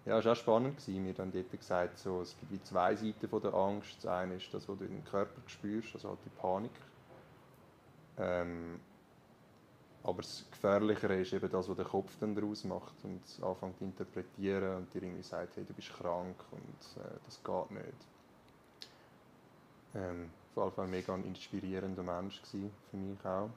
ja, 0.07 0.19
es 0.19 0.25
war 0.27 0.33
auch 0.33 0.37
spannend, 0.37 0.87
mir 0.87 1.15
dann 1.15 1.33
dort 1.33 1.51
gesagt, 1.51 1.99
so, 1.99 2.21
es 2.21 2.37
gibt 2.39 2.67
zwei 2.67 2.95
Seiten 2.95 3.27
von 3.27 3.41
der 3.41 3.55
Angst. 3.55 3.97
Das 3.99 4.07
eine 4.07 4.35
ist 4.35 4.53
das, 4.53 4.69
was 4.69 4.79
du 4.79 4.85
in 4.85 4.97
den 4.97 5.05
Körper 5.05 5.41
spürst, 5.47 5.95
also 5.95 6.11
halt 6.11 6.19
die 6.27 6.41
Panik. 6.41 6.71
Ähm, 8.19 8.81
aber 10.05 10.21
das 10.21 10.45
Gefährlichere 10.51 11.21
ist 11.21 11.33
eben 11.33 11.51
das, 11.51 11.69
was 11.69 11.77
der 11.77 11.87
Kopf 11.87 12.13
dann 12.21 12.35
daraus 12.35 12.63
macht 12.65 12.95
und 13.05 13.23
anfängt 13.43 13.79
zu 13.79 13.85
interpretieren 13.85 14.77
und 14.77 14.95
dir 14.95 15.03
irgendwie 15.03 15.23
sagt, 15.23 15.57
hey, 15.57 15.65
du 15.65 15.73
bist 15.73 15.93
krank 15.95 16.37
und 16.51 17.03
äh, 17.03 17.09
das 17.25 17.43
geht 17.43 17.71
nicht. 17.71 17.97
Ähm, 19.95 20.31
auf 20.55 20.65
jeden 20.65 20.73
Fall 20.75 20.85
ein 20.85 20.91
mega 20.91 21.15
inspirierender 21.17 22.03
Mensch 22.03 22.43
gewesen, 22.43 22.71
für 22.91 22.97
mich 22.99 23.25
auch. 23.25 23.49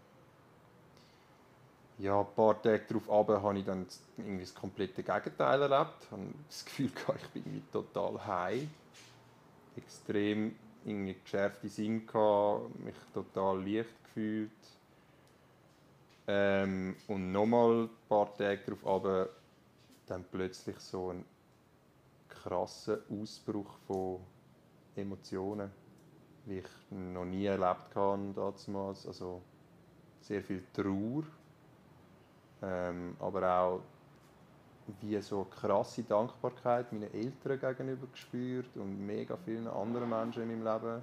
Ja, 2.00 2.20
ein 2.20 2.28
paar 2.36 2.62
Tage 2.62 2.84
darauf 2.88 3.10
habe 3.10 3.58
ich 3.58 3.66
dann 3.66 3.86
irgendwie 4.18 4.44
das 4.44 4.54
komplette 4.54 5.04
Gegenteil 5.04 5.62
erlebt. 5.62 5.98
Ich 6.04 6.12
habe 6.12 6.28
das 6.48 6.66
Gefühl, 6.66 6.92
ich 6.96 7.30
bin 7.30 7.44
irgendwie 7.44 7.64
total 7.72 8.26
high. 8.26 8.68
Extrem 9.76 10.56
irgendwie 10.86 11.16
geschärfte 11.22 11.68
Sinn 11.68 12.06
gehabt, 12.08 12.80
mich 12.80 12.96
total 13.14 13.68
leicht 13.68 13.90
gefühlt. 14.06 14.77
Ähm, 16.28 16.96
und 17.08 17.32
nochmal 17.32 17.84
ein 17.84 17.90
paar 18.10 18.34
Tage 18.38 18.76
darauf 18.84 19.30
dann 20.08 20.24
plötzlich 20.32 20.78
so 20.80 21.12
ein 21.12 21.26
krasser 22.28 23.00
Ausbruch 23.10 23.78
von 23.88 24.20
Emotionen 24.96 25.72
wie 26.48 26.60
ich 26.60 26.66
noch 26.90 27.26
nie 27.26 27.46
erlebt 27.46 27.96
habe 27.96 28.34
damals. 28.34 29.06
Also 29.06 29.42
sehr 30.22 30.42
viel 30.42 30.64
Trauer, 30.74 31.24
ähm, 32.62 33.16
aber 33.20 33.60
auch 33.60 33.82
wie 35.02 35.22
so 35.22 35.44
krasse 35.44 36.04
Dankbarkeit 36.04 36.92
meinen 36.94 37.14
Eltern 37.14 37.60
gegenüber 37.60 38.08
gespürt 38.08 38.76
und 38.76 39.06
mega 39.06 39.36
vielen 39.36 39.68
anderen 39.68 40.10
Menschen 40.10 40.44
in 40.44 40.64
meinem 40.64 40.82
Leben. 40.82 41.02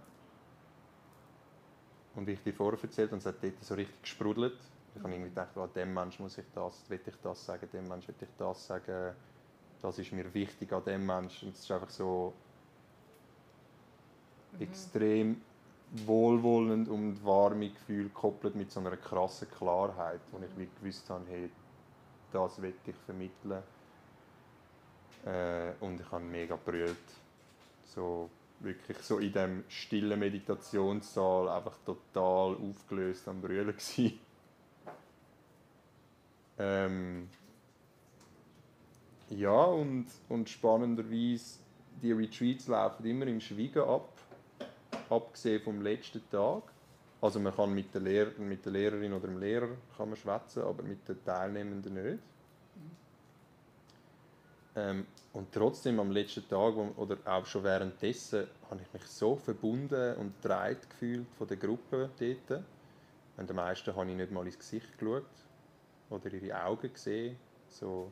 Und 2.15 2.27
wie 2.27 2.33
ich 2.33 2.43
dir 2.43 2.55
vorher 2.55 2.83
erzählt 2.83 3.11
habe, 3.11 3.19
es 3.19 3.27
hat 3.27 3.43
dort 3.43 3.63
so 3.63 3.75
richtig 3.75 4.01
gesprudelt. 4.01 4.59
Ich 4.95 5.03
habe 5.03 5.13
irgendwie 5.13 5.31
gedacht, 5.31 5.57
oh, 5.57 5.67
dem 5.67 5.93
Menschen 5.93 6.23
muss 6.23 6.39
ich 6.39 6.45
das, 6.55 6.89
will 6.89 7.01
ich 7.05 7.15
das 7.23 7.45
sagen, 7.45 7.69
dem 7.73 7.89
Menschen 7.89 8.09
will 8.09 8.29
ich 8.29 8.37
das 8.39 8.67
sagen, 8.67 9.15
das 9.83 9.99
ist 9.99 10.13
mir 10.13 10.33
wichtig 10.33 10.73
an 10.73 10.85
dem 10.85 11.05
Menschen. 11.05 11.49
Und 11.49 11.55
es 11.55 11.61
ist 11.63 11.71
einfach 11.71 11.91
so 11.91 12.33
mhm. 14.53 14.63
extrem 14.63 15.41
wohlwollend 16.07 16.89
und 16.89 17.25
warme 17.25 17.71
Gefühl 17.71 18.05
gekoppelt 18.05 18.55
mit 18.55 18.71
so 18.71 18.81
einer 18.81 18.97
krassen 18.97 19.49
Klarheit, 19.51 20.21
wo 20.33 20.39
ich 20.39 20.57
wie 20.57 20.69
gewusst 20.81 21.09
habe, 21.11 21.25
hey, 21.29 21.51
das 22.33 22.61
will 22.61 22.75
ich 22.87 22.97
vermitteln. 23.07 23.63
Äh, 25.25 25.73
und 25.81 26.01
ich 26.01 26.11
habe 26.11 26.25
mega 26.25 26.57
brüllt. 26.57 26.97
So 27.85 28.31
wirklich 28.61 28.99
so 28.99 29.19
in 29.19 29.33
dem 29.33 29.65
stillen 29.69 30.19
Meditationssaal 30.19 31.49
einfach 31.49 31.77
total 31.85 32.57
aufgelöst 32.57 33.29
am 33.29 33.41
Brüllen. 33.41 33.75
ähm, 36.59 37.29
ja, 39.31 39.65
und, 39.65 40.07
und 40.29 40.49
spannenderweise, 40.49 41.59
die 42.03 42.13
Retreats 42.13 42.69
laufen 42.69 43.07
immer 43.07 43.27
im 43.27 43.41
Schweigen 43.41 43.83
ab 43.83 44.09
abgesehen 45.11 45.63
vom 45.63 45.83
letzten 45.83 46.29
Tag. 46.31 46.63
Also 47.21 47.41
man 47.41 47.55
kann 47.55 47.75
mit 47.75 47.95
der, 47.95 48.03
Lehrer, 48.03 48.31
mit 48.39 48.65
der 48.65 48.73
Lehrerin 48.73 49.13
oder 49.13 49.29
dem 49.29 49.39
Lehrer 49.39 49.69
kann 49.97 50.09
man 50.09 50.17
schwätzen, 50.17 50.63
aber 50.63 50.83
mit 50.83 51.09
den 51.09 51.25
Teilnehmenden 51.25 51.95
nicht. 51.95 52.23
Ähm, 54.77 55.07
und 55.33 55.53
trotzdem 55.53 56.01
am 56.01 56.11
letzten 56.11 56.47
Tag 56.49 56.75
oder 56.97 57.17
auch 57.25 57.47
schon 57.47 57.65
währenddessen 57.65 58.47
habe 58.71 58.81
ich 58.83 58.93
mich 58.93 59.07
so 59.07 59.37
verbunden 59.37 60.17
und 60.17 60.35
dreit 60.43 60.89
gefühlt 60.91 61.27
von 61.39 61.47
der 61.47 61.57
Gruppe 61.57 62.11
dort. 62.19 62.63
Und 63.37 63.49
den 63.49 63.57
meisten 63.57 63.95
habe 63.95 64.11
ich 64.11 64.17
nicht 64.17 64.33
mal 64.33 64.45
ins 64.47 64.59
Gesicht 64.59 64.99
geschaut 64.99 65.25
oder 66.11 66.33
ihre 66.33 66.65
Augen 66.65 66.93
gesehen. 66.93 67.37
So. 67.69 68.11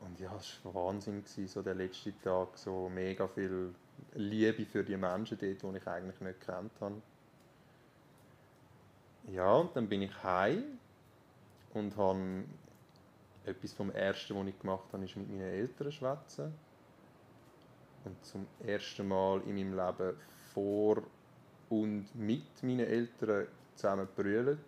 Und 0.00 0.18
ja, 0.20 0.34
es 0.36 0.60
war 0.64 0.74
Wahnsinn, 0.74 1.22
so 1.24 1.62
der 1.62 1.74
letzte 1.74 2.18
Tag, 2.20 2.56
so 2.58 2.88
mega 2.88 3.26
viel 3.26 3.74
Liebe 4.14 4.66
für 4.66 4.84
die 4.84 4.96
Menschen 4.96 5.38
dort, 5.38 5.62
die 5.62 5.78
ich 5.78 5.86
eigentlich 5.86 6.20
nicht 6.20 6.40
kennt 6.40 6.72
habe. 6.80 7.02
Ja, 9.28 9.54
und 9.54 9.74
dann 9.74 9.88
bin 9.88 10.02
ich 10.02 10.22
heim 10.22 10.78
und 11.72 11.96
habe 11.96 12.44
etwas 13.46 13.72
vom 13.72 13.90
Ersten, 13.90 14.36
was 14.36 14.46
ich 14.46 14.58
gemacht 14.58 14.92
habe, 14.92 15.04
ist 15.04 15.16
mit 15.16 15.30
meinen 15.30 15.40
Eltern 15.40 15.92
schwätzen. 15.92 16.54
Und 18.04 18.24
zum 18.24 18.46
ersten 18.60 19.08
Mal 19.08 19.40
in 19.42 19.54
meinem 19.54 19.74
Leben 19.74 20.16
vor 20.52 21.02
und 21.70 22.14
mit 22.14 22.62
meinen 22.62 22.86
Eltern 22.86 23.46
zusammen 23.74 24.06
brüllt. 24.14 24.58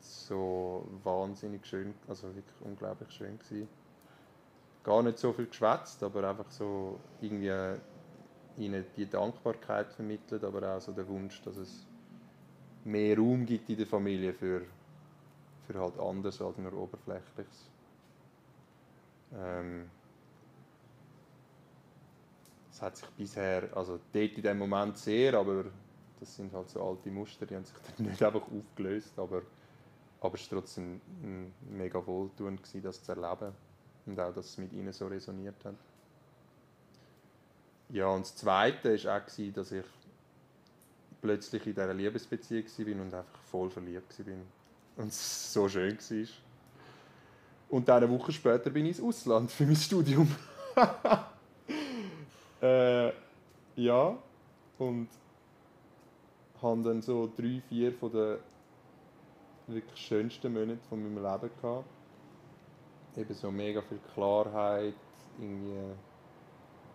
So 0.00 0.86
wahnsinnig 1.04 1.66
schön, 1.66 1.94
also 2.06 2.34
wirklich 2.34 2.60
unglaublich 2.60 3.10
schön 3.10 3.38
gewesen. 3.38 3.68
Gar 4.84 5.02
nicht 5.02 5.18
so 5.18 5.32
viel 5.32 5.46
geschwätzt, 5.46 6.02
aber 6.02 6.28
einfach 6.28 6.50
so 6.50 6.98
irgendwie 7.20 7.78
ihnen 8.56 8.84
die 8.96 9.08
Dankbarkeit 9.08 9.92
vermittelt, 9.92 10.44
aber 10.44 10.76
auch 10.76 10.80
so 10.80 10.92
der 10.92 11.06
Wunsch, 11.08 11.42
dass 11.42 11.56
es 11.56 11.86
mehr 12.84 13.16
Raum 13.16 13.44
gibt 13.44 13.68
in 13.68 13.76
der 13.76 13.86
Familie 13.86 14.32
für, 14.32 14.62
für 15.66 15.78
halt 15.78 15.98
anders 15.98 16.40
als 16.40 16.58
nur 16.58 16.72
Oberflächliches. 16.72 17.70
Ähm, 19.34 19.90
das 22.70 22.82
hat 22.82 22.96
sich 22.96 23.08
bisher, 23.10 23.68
also 23.76 23.98
dort 24.12 24.32
in 24.32 24.42
dem 24.42 24.58
Moment 24.58 24.96
sehr, 24.98 25.34
aber 25.34 25.64
das 26.20 26.36
sind 26.36 26.52
halt 26.52 26.68
so 26.70 26.82
alte 26.82 27.10
Muster, 27.10 27.46
die 27.46 27.56
haben 27.56 27.64
sich 27.64 27.76
dann 27.96 28.06
nicht 28.10 28.22
einfach 28.22 28.42
aufgelöst, 28.42 29.18
aber, 29.18 29.42
aber 30.20 30.34
es 30.34 30.50
war 30.50 30.58
trotzdem 30.58 31.00
mega 31.70 32.04
wohltuend, 32.04 32.62
gewesen, 32.62 32.82
das 32.82 33.02
zu 33.02 33.12
erleben 33.12 33.52
und 34.06 34.18
auch, 34.18 34.32
dass 34.32 34.46
es 34.46 34.58
mit 34.58 34.72
ihnen 34.72 34.92
so 34.92 35.06
resoniert 35.06 35.64
hat. 35.64 35.74
Ja, 37.90 38.08
und 38.08 38.22
das 38.22 38.36
Zweite 38.36 39.02
war 39.04 39.20
auch, 39.20 39.52
dass 39.54 39.72
ich 39.72 39.84
plötzlich 41.20 41.66
in 41.66 41.74
dieser 41.74 41.94
Liebesbeziehung 41.94 42.64
war 42.64 43.02
und 43.02 43.14
einfach 43.14 43.42
voll 43.50 43.70
verliebt 43.70 44.18
war. 44.18 44.34
Und 44.96 45.08
es 45.08 45.52
so 45.52 45.68
schön 45.68 45.96
war. 45.96 46.26
Und 47.70 47.88
eine 47.90 48.08
Woche 48.08 48.32
später 48.32 48.70
bin 48.70 48.86
ich 48.86 48.98
ins 48.98 49.06
Ausland 49.06 49.50
für 49.50 49.64
mein 49.64 49.76
Studium. 49.76 50.34
äh, 52.62 53.12
ja, 53.76 54.18
und 54.78 55.08
habe 56.62 56.82
dann 56.82 57.02
so 57.02 57.30
drei, 57.36 57.62
vier 57.68 57.92
von 57.92 58.10
den 58.10 58.38
wirklich 59.68 60.00
schönsten 60.00 60.52
Monaten 60.52 60.80
von 60.88 61.02
meinem 61.02 61.22
Leben 61.22 61.50
gehabt. 61.60 61.88
Eben 63.16 63.34
so 63.34 63.50
mega 63.50 63.82
viel 63.82 63.98
Klarheit, 64.14 64.94
irgendwie 65.38 65.94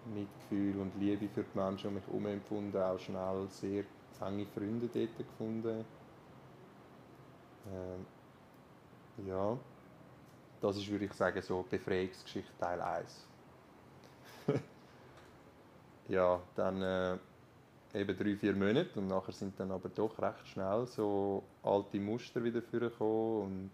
Mitgefühl 0.06 0.80
und 0.80 0.96
Liebe 1.00 1.27
für 1.30 1.44
die 1.44 1.58
Menschen 1.58 1.88
um 1.88 1.94
mich 1.96 2.06
herum 2.06 2.25
empfunden, 2.27 2.77
auch 2.77 3.00
schnell 3.00 3.48
sehr 3.50 3.84
enge 4.22 4.46
Freunde 4.48 4.88
dort 4.88 5.18
gefunden. 5.18 5.86
Ähm, 7.72 8.06
ja, 9.27 9.58
das 10.62 10.77
ist, 10.77 10.89
würde 10.89 11.06
ich 11.06 11.13
sagen, 11.13 11.42
so 11.42 11.65
Befreiungsgeschichte 11.70 12.51
Teil 12.58 12.82
1. 12.82 13.27
ja, 16.08 16.42
dann 16.56 16.82
äh, 16.82 17.18
eben 17.93 18.17
drei, 18.17 18.35
vier 18.35 18.55
Monate 18.55 19.00
und 19.00 19.07
nachher 19.07 19.33
sind 19.33 19.59
dann 19.59 19.71
aber 19.71 19.89
doch 19.89 20.19
recht 20.19 20.47
schnell 20.47 20.88
so 20.88 21.43
alte 21.63 22.00
Muster 22.00 22.43
wieder 22.43 22.62
vorgekommen 22.62 23.41
und 23.43 23.71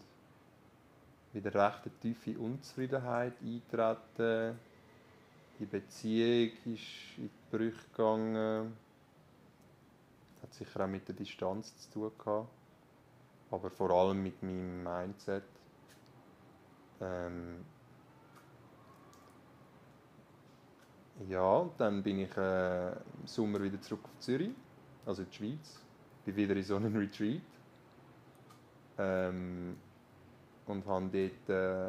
wieder 1.33 1.53
recht 1.53 1.85
eine 1.85 1.99
tiefe 2.01 2.37
Unzufriedenheit 2.37 3.33
eintreten 3.41 4.57
die 5.59 5.65
Beziehung 5.65 6.51
ist 6.73 7.17
in 7.17 7.29
die 7.29 7.57
Brüche 7.57 7.89
gegangen. 7.91 8.77
Das 10.35 10.43
hat 10.43 10.53
sicher 10.53 10.85
auch 10.85 10.87
mit 10.87 11.05
der 11.07 11.15
Distanz 11.15 11.77
zu 11.77 11.91
tun 11.91 12.11
gehabt. 12.17 12.47
Aber 13.51 13.69
vor 13.69 13.91
allem 13.91 14.23
mit 14.23 14.41
meinem 14.41 14.83
Mindset. 14.83 15.43
Ähm 17.01 17.65
ja, 21.27 21.69
dann 21.77 22.01
bin 22.01 22.19
ich 22.19 22.37
äh, 22.37 22.89
im 22.91 23.25
Sommer 23.25 23.61
wieder 23.61 23.81
zurück 23.81 24.05
auf 24.05 24.19
Zürich, 24.19 24.51
also 25.05 25.23
in 25.23 25.29
die 25.29 25.35
Schweiz. 25.35 25.79
Bin 26.25 26.35
wieder 26.35 26.55
in 26.55 26.63
so 26.63 26.75
einem 26.75 26.95
Retreat. 26.95 27.41
Ähm 28.97 29.75
und 30.69 30.85
habe 30.85 31.09
dort 31.11 31.49
äh, 31.49 31.87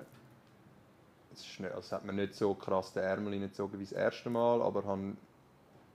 es, 1.32 1.46
ist 1.46 1.60
nicht, 1.60 1.72
also 1.72 1.96
hat 1.96 2.04
mir 2.04 2.12
nicht 2.12 2.34
so 2.34 2.54
krass 2.54 2.92
den 2.92 3.04
Ärmel 3.04 3.34
hineingezogen 3.34 3.78
wie 3.78 3.84
das 3.84 3.92
erste 3.92 4.30
Mal, 4.30 4.62
aber 4.62 4.84
han, 4.84 5.16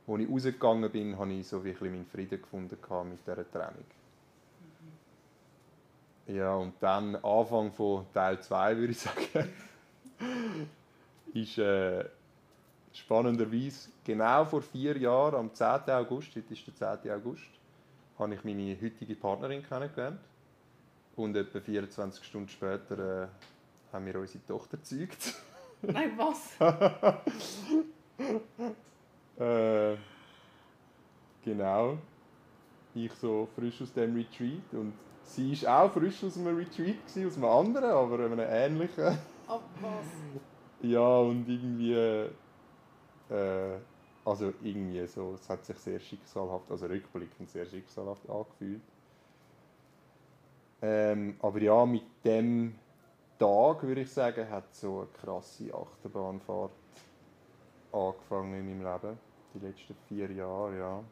als 0.07 0.21
ich 0.21 0.29
rausgegangen 0.29 0.91
bin, 0.91 1.17
habe 1.17 1.33
ich 1.33 1.47
so 1.47 1.65
wie 1.65 1.73
meinen 1.81 2.05
Frieden 2.05 2.41
gefunden 2.41 2.77
mit 3.09 3.19
dieser 3.25 3.51
Trennung. 3.51 3.85
Mhm. 6.27 6.35
Ja, 6.35 6.55
und 6.55 6.73
dann 6.79 7.15
Anfang 7.15 7.71
von 7.73 8.05
Teil 8.13 8.39
2, 8.39 8.77
würde 8.77 8.91
ich 8.91 8.99
sagen, 8.99 9.49
ist 11.33 11.57
äh, 11.57 12.05
spannenderweise 12.95 13.89
genau 14.03 14.45
vor 14.45 14.61
vier 14.61 14.97
Jahren, 14.97 15.35
am 15.35 15.53
10. 15.53 15.89
August, 15.89 16.35
heute 16.35 16.53
ist 16.53 16.67
der 16.67 17.01
10. 17.01 17.11
August, 17.11 17.49
habe 18.17 18.33
ich 18.33 18.43
meine 18.43 18.77
heutige 18.81 19.15
Partnerin 19.15 19.63
kennengelernt. 19.63 20.19
Und 21.15 21.35
etwa 21.35 21.59
24 21.59 22.23
Stunden 22.23 22.49
später 22.49 23.23
äh, 23.23 23.27
haben 23.93 24.05
wir 24.05 24.19
unsere 24.19 24.45
Tochter 24.45 24.77
gezeugt. 24.77 25.33
Nein, 25.81 26.11
was? 26.17 26.59
äh, 29.39 29.95
genau. 31.43 31.97
Ich 32.93 33.13
so 33.13 33.47
frisch 33.55 33.81
aus 33.81 33.93
dem 33.93 34.15
Retreat 34.15 34.73
und 34.73 34.93
sie 35.23 35.61
war 35.63 35.83
auch 35.83 35.93
frisch 35.93 36.23
aus 36.23 36.37
einem 36.37 36.57
Retreat, 36.57 37.07
gewesen, 37.07 37.27
aus 37.27 37.37
einem 37.37 37.45
anderen, 37.45 37.91
aber 37.91 38.25
einem 38.25 38.39
ähnlichen. 38.39 39.17
Ab 39.47 39.63
was? 39.81 40.07
Ja, 40.81 41.19
und 41.19 41.47
irgendwie. 41.47 42.29
Äh, 43.29 43.77
also 44.25 44.53
irgendwie 44.63 45.05
so, 45.05 45.35
es 45.35 45.47
hat 45.49 45.63
sich 45.65 45.77
sehr 45.77 45.99
schicksalhaft, 45.99 46.71
also 46.71 46.87
rückblickend 46.87 47.49
sehr 47.49 47.65
schicksalhaft 47.65 48.27
angefühlt. 48.27 48.81
Ähm, 50.81 51.37
aber 51.39 51.61
ja, 51.61 51.85
mit 51.85 52.03
dem 52.23 52.75
Tag, 53.37 53.83
würde 53.83 54.01
ich 54.01 54.11
sagen, 54.11 54.49
hat 54.49 54.73
so 54.73 54.99
eine 55.01 55.07
krasse 55.07 55.73
Achterbahnfahrt 55.73 56.71
angefangen 57.91 58.53
in 58.55 58.79
meinem 58.79 58.93
Leben. 58.93 59.19
Die 59.53 59.59
letzten 59.59 59.95
vier 60.07 60.31
Jahre, 60.31 60.77
ja. 60.77 61.03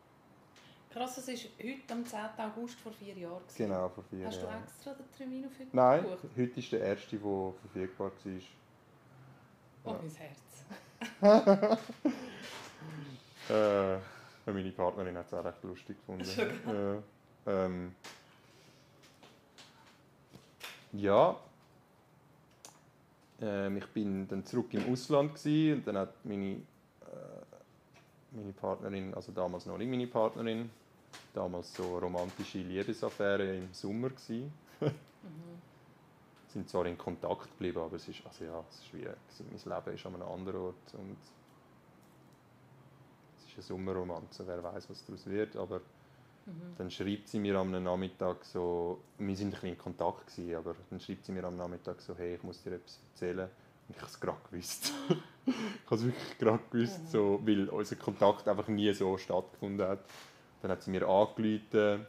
Krass, 0.91 1.17
es 1.17 1.27
ist 1.27 1.49
heute 1.59 1.93
am 1.93 2.05
10. 2.05 2.19
August 2.37 2.79
vor 2.79 2.91
vier 2.91 3.15
Jahren. 3.15 3.41
Genau, 3.57 3.89
vor 3.89 4.03
vier 4.03 4.27
Hast 4.27 4.41
Jahren. 4.41 4.61
Hast 4.61 4.85
du 4.85 4.89
extra 4.89 4.93
den 4.93 5.11
Termin 5.17 5.45
auf 5.45 5.51
heute 5.59 5.75
Nein, 5.75 6.03
gebucht? 6.03 6.23
heute 6.37 6.59
ist 6.59 6.71
der 6.71 6.81
erste, 6.81 7.17
der 7.17 7.53
verfügbar 7.61 8.11
war. 8.11 8.31
Oh, 9.85 9.89
ja. 9.89 9.97
mein 10.01 10.11
Herz. 10.11 10.65
Äh, 13.49 13.97
meine 14.51 14.71
Partnerin 14.71 15.17
hat 15.17 15.27
es 15.27 15.33
auch 15.33 15.45
recht 15.45 15.63
lustig 15.63 15.97
gefunden. 15.97 17.01
Äh, 17.45 17.51
ähm, 17.51 17.95
ja, 20.93 21.35
ähm, 23.41 23.77
ich 23.77 23.87
bin 23.87 24.27
dann 24.27 24.45
zurück 24.45 24.73
im 24.73 24.91
Ausland 24.91 25.35
gewesen, 25.35 25.79
und 25.79 25.87
dann 25.87 25.97
hat 25.97 26.13
meine, 26.25 26.51
äh, 26.51 26.59
meine 28.31 28.53
Partnerin, 28.53 29.13
also 29.13 29.31
damals 29.31 29.65
noch 29.65 29.77
nicht 29.77 29.89
meine 29.89 30.07
Partnerin, 30.07 30.69
damals 31.33 31.73
so 31.73 31.97
romantische 31.97 32.59
Liebesaffäre 32.59 33.57
im 33.57 33.73
Sommer 33.73 34.09
gewesen. 34.09 34.53
sind 36.53 36.69
zwar 36.69 36.85
in 36.85 36.97
Kontakt 36.97 37.49
geblieben, 37.51 37.79
aber 37.79 37.95
es 37.95 38.07
ist, 38.07 38.25
also 38.25 38.45
ja, 38.45 38.63
es 38.69 38.79
ist 38.79 38.93
wie, 38.93 39.05
mein 39.05 39.77
Leben 39.77 39.95
ist 39.95 40.05
an 40.05 40.15
einem 40.15 40.27
anderen 40.27 40.61
Ort 40.61 40.93
und 40.93 41.17
es 43.37 43.49
ist 43.49 43.53
eine 43.55 43.63
Sommerromanze, 43.63 44.47
wer 44.47 44.63
weiß, 44.63 44.89
was 44.89 45.05
daraus 45.05 45.25
wird, 45.25 45.55
aber 45.55 45.81
Mhm. 46.45 46.75
Dann 46.77 46.91
schreibt 46.91 47.29
sie 47.29 47.39
mir 47.39 47.55
am 47.55 47.71
Nachmittag 47.71 48.43
so, 48.43 48.99
wir 49.17 49.35
sind 49.35 49.47
ein 49.47 49.51
bisschen 49.51 49.69
in 49.69 49.77
Kontakt 49.77 50.27
gewesen, 50.27 50.55
aber 50.55 50.75
dann 50.89 50.99
schreibt 50.99 51.25
sie 51.25 51.31
mir 51.31 51.43
am 51.45 51.55
Nachmittag 51.55 52.01
so, 52.01 52.15
hey, 52.17 52.35
ich 52.35 52.43
muss 52.43 52.61
dir 52.61 52.73
etwas 52.73 52.99
erzählen. 53.11 53.49
Und 53.87 53.95
ich 53.95 54.01
habe 54.01 54.11
es 54.11 54.19
gerade 54.19 54.37
gewusst. 54.49 54.93
ich 55.45 55.85
habe 55.85 55.95
es 55.95 56.03
wirklich 56.03 56.37
gerade 56.37 56.63
gewusst, 56.69 57.01
mhm. 57.03 57.07
so, 57.07 57.39
weil 57.43 57.69
unser 57.69 57.95
Kontakt 57.95 58.47
einfach 58.47 58.67
nie 58.67 58.93
so 58.93 59.17
stattgefunden 59.17 59.87
hat. 59.87 59.99
Dann 60.61 60.71
hat 60.71 60.83
sie 60.83 60.91
mir 60.91 61.07
angerufen 61.07 62.05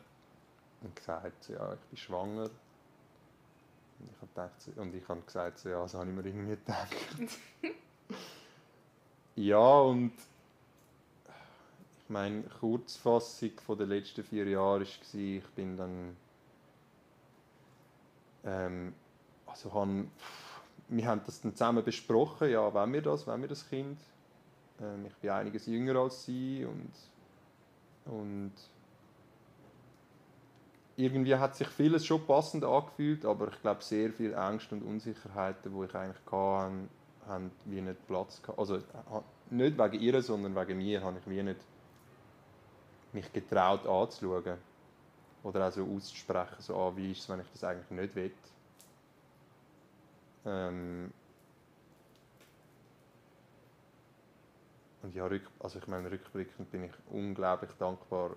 und 0.83 0.97
gesagt, 0.97 1.49
ja, 1.49 1.75
ich 1.75 1.81
bin 1.81 1.97
schwanger. 1.97 2.51
Und 3.99 4.11
ich 4.11 4.17
habe, 4.17 4.29
gedacht, 4.29 4.79
und 4.79 4.95
ich 4.95 5.09
habe 5.09 5.21
gesagt, 5.23 5.59
so, 5.59 5.69
ja, 5.69 5.83
das 5.83 5.95
habe 5.95 6.11
ich 6.11 6.17
mir 6.17 6.25
irgendwie 6.25 6.57
gedacht. 6.57 6.97
ja, 9.37 9.81
und 9.81 10.13
meine 12.09 12.43
Kurzfassung 12.43 13.53
der 13.69 13.87
letzten 13.87 14.25
vier 14.25 14.47
Jahre 14.47 14.81
war, 14.81 14.81
ich 14.81 15.45
bin 15.55 15.77
dann 15.77 16.17
ähm, 18.45 18.95
also 19.47 19.73
han, 19.73 20.11
wir 20.89 21.07
haben 21.07 21.23
das 21.25 21.41
dann 21.41 21.53
zusammen 21.53 21.85
besprochen, 21.85 22.51
ja, 22.51 22.73
wenn 22.75 22.93
wir 22.93 23.03
das, 23.03 23.27
wenn 23.27 23.41
wir 23.41 23.49
das 23.49 23.69
Kind. 23.69 23.99
Ähm, 24.81 25.07
ich 25.07 25.15
bin 25.17 25.31
einiges 25.31 25.67
jünger 25.67 25.97
als 25.97 26.25
sie 26.25 26.65
und, 26.65 26.93
und 28.13 28.53
irgendwie 30.97 31.35
hat 31.35 31.57
sich 31.57 31.69
vieles 31.69 32.07
schon 32.07 32.25
passend 32.27 32.65
angefühlt, 32.65 33.25
aber 33.25 33.49
ich 33.49 33.61
glaube 33.61 33.83
sehr 33.83 34.13
viele 34.13 34.35
Ängste 34.35 34.77
und 34.77 34.83
Unsicherheiten, 34.83 35.73
die 35.75 35.85
ich 35.85 35.95
eigentlich 35.95 36.27
hatte, 36.27 36.89
haben 37.27 37.51
wie 37.65 37.81
nicht 37.81 38.07
Platz 38.07 38.41
gehabt. 38.41 38.59
Also 38.59 38.81
nicht 39.51 39.79
wegen 39.79 40.01
ihr, 40.01 40.23
sondern 40.23 40.55
wegen 40.55 40.79
mir 40.79 41.03
habe 41.03 41.19
ich 41.19 41.29
wie 41.29 41.43
nicht 41.43 41.61
mich 43.13 43.33
getraut 43.33 43.87
anzuschauen. 43.87 44.59
Oder 45.43 45.69
auch 45.69 45.73
so 45.73 45.85
auszusprechen, 45.85 46.57
so, 46.59 46.77
ah, 46.77 46.93
wie 46.97 47.13
ist 47.13 47.21
es, 47.21 47.29
wenn 47.29 47.41
ich 47.41 47.51
das 47.53 47.65
eigentlich 47.65 47.91
nicht 47.91 48.15
will. 48.15 48.33
Ähm 50.47 51.13
und 55.03 55.15
ja, 55.15 55.29
also 55.61 55.79
ich 55.79 55.87
meine, 55.87 56.11
rückblickend 56.11 56.71
bin 56.71 56.85
ich 56.85 56.93
unglaublich 57.11 57.71
dankbar, 57.79 58.37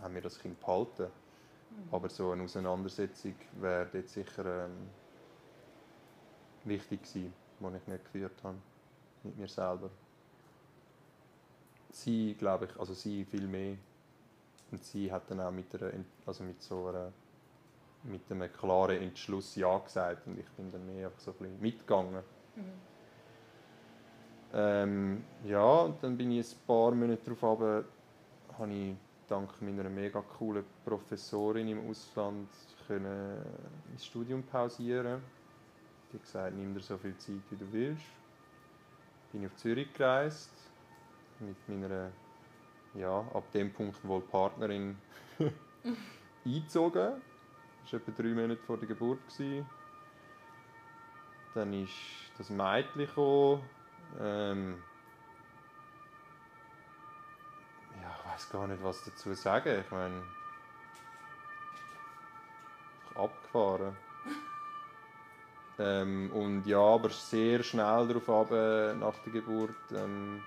haben 0.00 0.14
wir 0.14 0.22
das 0.22 0.38
Kind 0.38 0.58
behalten. 0.58 1.08
Aber 1.90 2.08
so 2.08 2.30
eine 2.30 2.42
Auseinandersetzung 2.42 3.34
wäre 3.52 3.88
dort 3.92 4.08
sicher 4.08 4.64
ähm, 4.64 4.90
wichtig 6.64 7.02
gewesen, 7.02 7.32
die 7.60 7.76
ich 7.76 7.86
nicht 7.86 8.04
geführt 8.04 8.42
habe 8.42 8.56
mit 9.22 9.36
mir 9.38 9.48
selber. 9.48 9.90
Sie, 11.90 12.34
glaube 12.34 12.66
ich, 12.66 12.78
also 12.78 12.94
sie 12.94 13.24
viel 13.24 13.46
mehr. 13.46 13.76
Und 14.70 14.82
sie 14.82 15.12
hat 15.12 15.30
dann 15.30 15.40
auch 15.40 15.52
mit, 15.52 15.72
einer, 15.74 15.92
also 16.26 16.42
mit 16.42 16.60
so 16.62 16.88
einer, 16.88 17.12
mit 18.02 18.30
einem 18.30 18.52
klaren 18.52 19.00
Entschluss 19.00 19.54
Ja 19.54 19.78
gesagt 19.78 20.26
und 20.26 20.38
ich 20.38 20.48
bin 20.50 20.72
dann 20.72 20.84
mehr 20.86 21.06
einfach 21.06 21.20
so 21.20 21.30
ein 21.30 21.36
bisschen 21.38 21.60
mitgegangen. 21.60 22.22
Mhm. 22.56 22.62
Ähm, 24.52 25.24
ja, 25.44 25.80
und 25.80 26.02
dann 26.02 26.16
bin 26.16 26.30
ich 26.32 26.52
ein 26.52 26.66
paar 26.66 26.92
Monate 26.92 27.34
darauf 27.34 27.84
habe 28.58 28.72
ich 28.72 28.96
dank 29.28 29.60
meiner 29.62 29.88
mega 29.88 30.20
coolen 30.20 30.64
Professorin 30.84 31.68
im 31.68 31.88
Ausland 31.88 32.48
können 32.86 33.42
mein 33.88 33.98
Studium 33.98 34.42
pausieren. 34.42 35.22
Die 36.12 36.16
hat 36.16 36.22
gesagt, 36.22 36.54
nimm 36.54 36.74
dir 36.74 36.80
so 36.80 36.98
viel 36.98 37.16
Zeit, 37.16 37.40
wie 37.50 37.56
du 37.56 37.72
willst. 37.72 38.04
Bin 39.32 39.42
ich 39.42 39.48
auf 39.48 39.56
Zürich 39.56 39.92
gereist 39.92 40.52
mit 41.40 41.56
meiner, 41.68 42.10
ja, 42.94 43.20
ab 43.34 43.50
dem 43.52 43.72
Punkt 43.72 44.06
wohl 44.06 44.20
Partnerin 44.20 44.96
eingezogen. 46.44 47.20
Das 47.82 47.92
war 47.92 48.00
etwa 48.00 48.12
drei 48.12 48.28
Monate 48.28 48.62
vor 48.62 48.76
der 48.78 48.88
Geburt. 48.88 49.18
Dann 51.54 51.72
ist 51.72 51.92
das 52.38 52.50
Mädchen 52.50 53.06
gekommen. 53.06 53.62
Ähm, 54.20 54.82
ja, 58.00 58.16
ich 58.18 58.23
weiß 58.34 58.50
gar 58.50 58.66
nicht, 58.66 58.82
was 58.82 59.02
dazu 59.04 59.32
sagen. 59.34 59.80
Ich 59.80 59.90
meine, 59.90 60.22
abgefahren. 63.14 63.96
Ähm, 65.78 66.30
und 66.32 66.66
ja, 66.66 66.78
aber 66.78 67.10
sehr 67.10 67.62
schnell 67.62 68.08
darauf 68.08 68.28
ab, 68.28 68.50
nach 68.96 69.14
der 69.24 69.32
Geburt 69.32 69.74
ähm, 69.92 70.40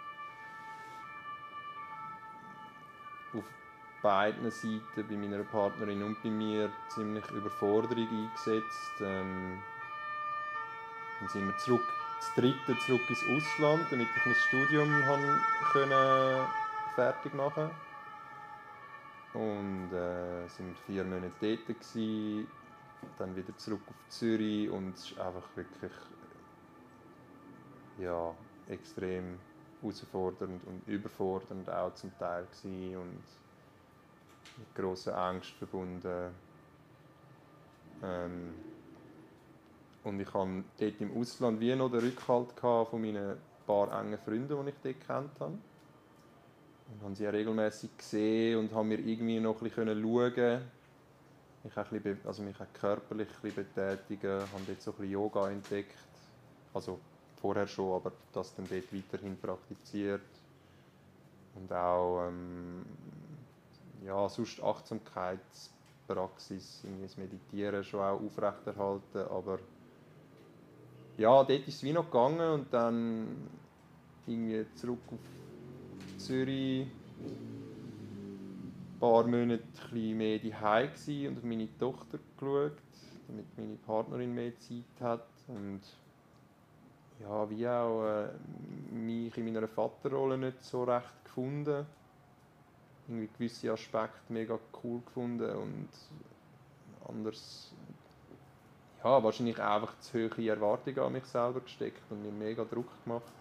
auf 3.33 3.43
beiden 4.01 4.49
Seiten, 4.51 4.81
bei 4.95 5.15
meiner 5.15 5.43
Partnerin 5.43 6.03
und 6.03 6.21
bei 6.23 6.29
mir, 6.29 6.69
ziemlich 6.89 7.29
Überforderung 7.31 8.07
eingesetzt. 8.07 9.01
Ähm, 9.01 9.61
dann 11.19 11.29
sind 11.29 11.47
wir 11.47 11.57
zurück, 11.57 11.83
das 12.19 12.35
dritte 12.35 12.79
zurück 12.85 13.01
ins 13.09 13.23
Ausland, 13.23 13.85
damit 13.91 14.07
ich 14.15 14.25
mein 14.25 14.35
Studium 14.35 15.05
haben 15.05 15.41
können 15.71 16.47
fertig 16.97 17.35
machen 17.35 17.69
und 19.33 19.93
äh, 19.93 20.47
sind 20.47 20.75
vier 20.79 21.03
Monate 21.03 21.29
dort 21.39 21.67
gewesen, 21.67 22.47
dann 23.19 23.35
wieder 23.35 23.55
zurück 23.55 23.81
auf 23.87 24.09
Zürich 24.09 24.67
und 24.71 24.95
es 24.95 25.11
ist 25.11 25.19
einfach 25.19 25.55
wirklich 25.55 25.91
ja, 28.01 28.35
extrem 28.65 29.37
herausfordernd 29.79 30.63
und 30.65 30.87
überfordernd 30.87 31.69
auch 31.69 31.93
zum 31.93 32.17
Teil 32.17 32.45
gewesen 32.47 32.97
und 32.97 33.23
mit 34.57 34.73
grosser 34.73 35.15
Angst 35.15 35.51
verbunden. 35.51 36.33
Ähm, 38.01 38.55
und 40.03 40.19
ich 40.19 40.33
hatte 40.33 40.63
dort 40.79 41.01
im 41.01 41.15
Ausland 41.15 41.59
wie 41.59 41.75
noch 41.75 41.91
den 41.91 41.99
Rückhalt 41.99 42.59
von 42.59 43.01
meinen 43.01 43.37
paar 43.67 44.01
engen 44.01 44.17
Freunden, 44.17 44.65
die 44.65 44.71
ich 44.71 44.81
dort 44.81 45.05
kennt 45.05 45.39
habe. 45.39 45.76
Und 46.91 47.03
habe 47.03 47.15
sie 47.15 47.23
ja 47.23 47.29
regelmäßig 47.29 47.89
gesehen 47.97 48.59
und 48.59 48.73
habe 48.73 48.85
mir 48.85 48.99
irgendwie 48.99 49.39
noch 49.39 49.61
ein 49.61 49.69
bisschen 49.69 50.01
schauen 50.01 50.61
mich 51.67 51.77
auch 51.77 51.91
ein 51.91 52.01
bisschen, 52.01 52.19
also 52.25 52.41
mich 52.43 52.55
auch 52.59 52.73
körperlich 52.79 53.27
ein 53.27 53.41
bisschen 53.41 53.65
betätigen. 53.75 54.43
Ich 54.43 54.53
habe 54.53 54.63
dort 54.65 54.81
so 54.81 54.91
ein 54.91 54.97
bisschen 54.97 55.11
Yoga 55.11 55.49
entdeckt. 55.49 55.95
Also 56.73 56.99
vorher 57.41 57.67
schon, 57.67 57.95
aber 57.95 58.11
das 58.33 58.55
dann 58.55 58.67
dort 58.69 58.93
weiterhin 58.93 59.37
praktiziert. 59.37 60.21
Und 61.55 61.73
auch 61.73 62.27
ähm, 62.27 62.83
ja, 64.05 64.29
sonst 64.29 64.61
Achtsamkeitspraxis, 64.61 66.81
irgendwie 66.83 67.03
das 67.03 67.17
Meditieren 67.17 67.83
schon 67.83 68.01
auch 68.01 68.21
aufrechterhalten. 68.21 69.27
Aber 69.29 69.57
ja, 71.17 71.43
dort 71.43 71.49
ist 71.49 71.67
es 71.67 71.83
wie 71.83 71.93
noch 71.93 72.05
gegangen 72.05 72.51
und 72.51 72.73
dann 72.73 73.47
irgendwie 74.25 74.65
zurück 74.75 74.99
auf 75.07 75.19
Zürich 76.27 76.87
paar 78.99 79.23
Monate 79.23 79.63
ein 79.93 80.17
mehr 80.17 80.39
daheim 80.39 80.89
und 81.29 81.37
auf 81.37 81.43
meine 81.43 81.77
Tochter 81.77 82.19
geschaut, 82.37 82.73
damit 83.27 83.45
meine 83.57 83.75
Partnerin 83.77 84.35
mehr 84.35 84.51
Zeit 84.59 84.83
hat 84.99 85.29
und 85.47 85.79
ja, 87.21 87.49
wie 87.49 87.65
auch 87.65 88.03
äh, 88.03 88.27
mich 88.93 89.37
in 89.37 89.45
meiner 89.45 89.69
Vaterrolle 89.69 90.37
nicht 90.37 90.61
so 90.65 90.83
recht 90.83 91.23
gefunden. 91.23 91.85
Irgendwie 93.07 93.29
gewisse 93.37 93.71
Aspekte 93.71 94.33
mega 94.33 94.59
cool 94.83 94.99
gefunden 95.05 95.49
und 95.55 95.89
anders 97.07 97.73
ja, 99.01 99.23
wahrscheinlich 99.23 99.61
einfach 99.61 99.97
zu 99.99 100.29
hohe 100.29 100.49
Erwartungen 100.49 100.99
an 100.99 101.13
mich 101.13 101.23
selber 101.23 101.61
gesteckt 101.61 102.03
und 102.09 102.21
mir 102.21 102.33
mega 102.33 102.65
Druck 102.65 102.89
gemacht. 103.05 103.31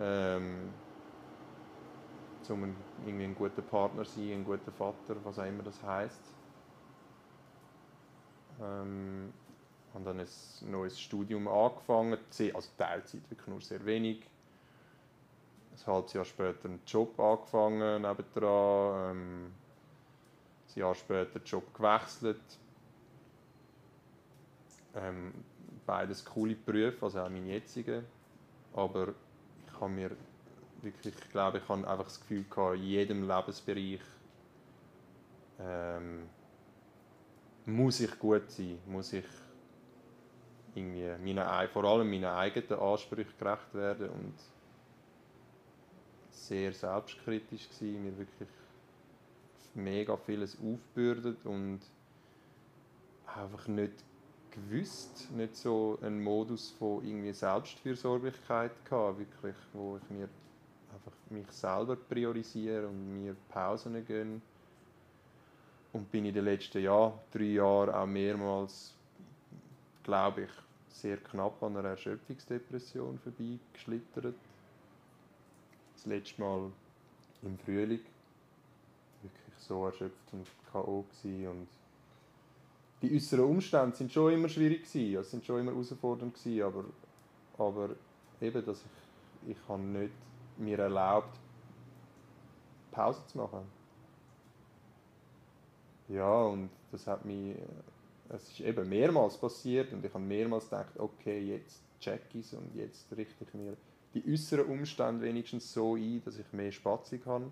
Ähm, 0.00 0.70
um 2.50 2.64
ein, 2.64 2.84
irgendwie 3.04 3.24
ein 3.24 3.34
guter 3.34 3.62
Partner 3.62 4.04
sein, 4.04 4.32
ein 4.32 4.44
guter 4.44 4.72
Vater, 4.72 5.16
was 5.24 5.38
auch 5.38 5.46
immer 5.46 5.62
das 5.62 5.82
heisst. 5.82 6.34
Ähm, 8.60 9.32
habe 9.94 10.04
dann 10.04 10.20
ein 10.20 10.70
neues 10.70 11.00
Studium 11.00 11.48
angefangen, 11.48 12.18
also 12.54 12.70
Teilzeit, 12.76 13.28
wirklich 13.30 13.48
nur 13.48 13.60
sehr 13.60 13.84
wenig. 13.84 14.24
Ein 15.72 15.86
halbes 15.86 16.12
Jahr 16.12 16.24
später 16.24 16.68
einen 16.68 16.80
Job 16.86 17.18
angefangen 17.18 18.02
nebendran, 18.02 19.16
ähm, 19.16 19.52
ein 20.68 20.78
Jahr 20.78 20.94
später 20.94 21.38
den 21.38 21.44
Job 21.44 21.72
gewechselt. 21.74 22.58
Ähm, 24.94 25.32
beides 25.86 26.24
coole 26.24 26.54
Berufe, 26.54 27.04
also 27.06 27.20
auch 27.20 27.30
mein 27.30 27.46
jetziger. 27.46 28.02
Aber 28.74 29.14
ich 29.66 29.80
habe 29.80 29.90
mir 29.90 30.10
wirklich, 30.82 31.14
ich 31.16 31.30
glaube, 31.30 31.58
ich 31.58 31.68
habe 31.68 31.88
einfach 31.88 32.04
das 32.04 32.20
Gefühl 32.20 32.44
gehabt, 32.48 32.76
in 32.76 32.84
jedem 32.84 33.28
Lebensbereich 33.28 34.00
ähm, 35.60 36.28
muss 37.66 38.00
ich 38.00 38.18
gut 38.18 38.50
sein, 38.50 38.78
muss 38.86 39.12
ich 39.12 39.26
irgendwie 40.74 41.34
meine, 41.34 41.68
vor 41.68 41.84
allem 41.84 42.08
meinen 42.08 42.24
eigenen 42.24 42.80
Ansprüchen 42.80 43.32
gerecht 43.38 43.74
werden 43.74 44.10
und 44.10 44.34
sehr 46.30 46.72
selbstkritisch 46.72 47.68
gewesen, 47.68 48.04
mir 48.04 48.18
wirklich 48.18 48.48
mega 49.74 50.16
vieles 50.16 50.56
aufbürdet 50.60 51.44
und 51.44 51.80
einfach 53.26 53.68
nicht 53.68 53.92
gewusst, 54.50 55.30
nicht 55.32 55.56
so 55.56 55.98
einen 56.02 56.22
Modus 56.22 56.70
von 56.70 57.04
irgendwie 57.04 57.32
Selbstfürsorglichkeit 57.32 58.72
gehabt, 58.84 59.18
wirklich, 59.18 59.56
wo 59.72 59.98
ich 60.02 60.10
mir 60.10 60.28
einfach 61.04 61.18
mich 61.30 61.50
selber 61.50 61.96
priorisieren 61.96 62.86
und 62.86 63.22
mir 63.22 63.36
Pausen 63.48 64.04
gönnen. 64.06 64.42
Und 65.92 66.10
bin 66.12 66.24
in 66.24 66.34
den 66.34 66.44
letzten 66.44 66.82
Jahr, 66.82 67.18
drei 67.32 67.44
Jahren 67.44 67.90
auch 67.90 68.06
mehrmals, 68.06 68.94
glaube 70.04 70.42
ich, 70.42 70.50
sehr 70.88 71.16
knapp 71.16 71.60
an 71.62 71.76
einer 71.76 71.90
Erschöpfungsdepression 71.90 73.18
vorbeigeschlittert. 73.18 74.34
Das 75.94 76.06
letzte 76.06 76.40
Mal 76.40 76.70
im 77.42 77.58
Frühling. 77.58 78.00
Wirklich 79.22 79.54
so 79.58 79.86
erschöpft 79.86 80.32
und 80.32 80.46
K.O. 80.72 81.04
und 81.24 81.68
die 83.02 83.14
äußeren 83.14 83.44
Umstände 83.44 83.96
sind 83.96 84.12
schon 84.12 84.32
immer 84.32 84.48
schwierig 84.48 84.84
gewesen, 84.84 85.16
also 85.16 85.30
sind 85.30 85.44
schon 85.44 85.60
immer 85.60 85.72
herausfordernd 85.72 86.34
gewesen, 86.34 86.62
aber, 86.62 86.84
aber 87.58 87.90
eben, 88.40 88.64
dass 88.64 88.82
ich, 88.82 89.50
ich 89.52 89.68
habe 89.68 89.82
nicht 89.82 90.12
mir 90.60 90.78
erlaubt, 90.78 91.38
Pause 92.90 93.24
zu 93.26 93.38
machen. 93.38 93.64
Ja, 96.08 96.42
und 96.42 96.70
das 96.90 97.06
hat 97.06 97.24
mich, 97.24 97.56
es 98.28 98.48
ist 98.48 98.60
eben 98.60 98.88
mehrmals 98.88 99.36
passiert 99.36 99.92
und 99.92 100.04
ich 100.04 100.12
habe 100.12 100.24
mehrmals 100.24 100.64
gedacht, 100.64 100.98
okay, 100.98 101.40
jetzt 101.40 101.82
check 102.00 102.22
ich 102.34 102.46
es 102.46 102.54
und 102.54 102.74
jetzt 102.74 103.06
richte 103.16 103.44
ich 103.44 103.54
mir 103.54 103.76
die 104.14 104.32
äußeren 104.32 104.66
Umstände 104.66 105.24
wenigstens 105.24 105.72
so 105.72 105.94
ein, 105.94 106.20
dass 106.24 106.38
ich 106.38 106.52
mehr 106.52 106.72
Spatzig 106.72 107.22
habe. 107.26 107.50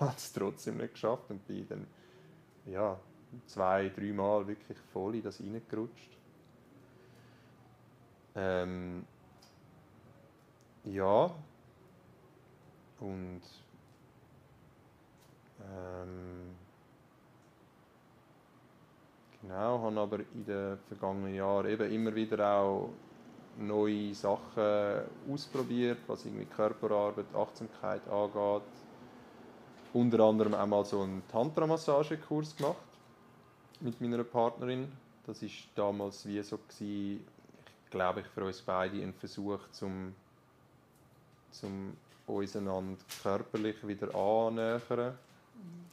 habe 0.00 0.14
es 0.16 0.32
trotzdem 0.32 0.78
nicht 0.78 0.94
geschafft 0.94 1.30
und 1.30 1.46
bin 1.46 1.68
dann 1.68 1.86
ja, 2.66 2.98
zwei, 3.46 3.88
dreimal 3.88 4.46
wirklich 4.46 4.78
voll 4.92 5.16
in 5.16 5.22
das 5.22 5.40
reingerutscht. 5.40 6.10
Ähm, 8.36 9.04
ja, 10.84 11.30
und 13.04 13.42
ähm, 15.60 16.54
genau, 19.42 19.82
habe 19.82 20.00
aber 20.00 20.18
in 20.20 20.44
den 20.44 20.78
vergangenen 20.88 21.34
Jahren 21.34 21.66
eben 21.66 21.92
immer 21.92 22.14
wieder 22.14 22.58
auch 22.58 22.90
neue 23.58 24.14
Sachen 24.14 25.04
ausprobiert, 25.30 25.98
was 26.06 26.24
irgendwie 26.24 26.46
Körperarbeit, 26.46 27.32
Achtsamkeit 27.34 28.06
angeht. 28.08 28.62
Unter 29.92 30.24
anderem 30.24 30.54
auch 30.54 30.66
mal 30.66 30.84
so 30.84 31.02
einen 31.02 31.22
Tantra-Massagekurs 31.28 32.56
gemacht 32.56 32.76
mit 33.80 34.00
meiner 34.00 34.24
Partnerin. 34.24 34.90
Das 35.26 35.40
war 35.42 35.48
damals 35.76 36.26
wie 36.26 36.42
so 36.42 36.58
gewesen, 36.58 37.24
ich 37.84 37.90
glaube 37.90 38.20
ich 38.20 38.26
für 38.26 38.44
uns 38.44 38.60
beide 38.60 39.00
ein 39.00 39.14
Versuch 39.14 39.60
zum, 39.70 40.14
zum 41.52 41.96
uns 42.26 42.56
einander 42.56 43.02
körperlich 43.22 43.86
wieder 43.86 44.14
annähern. 44.14 45.14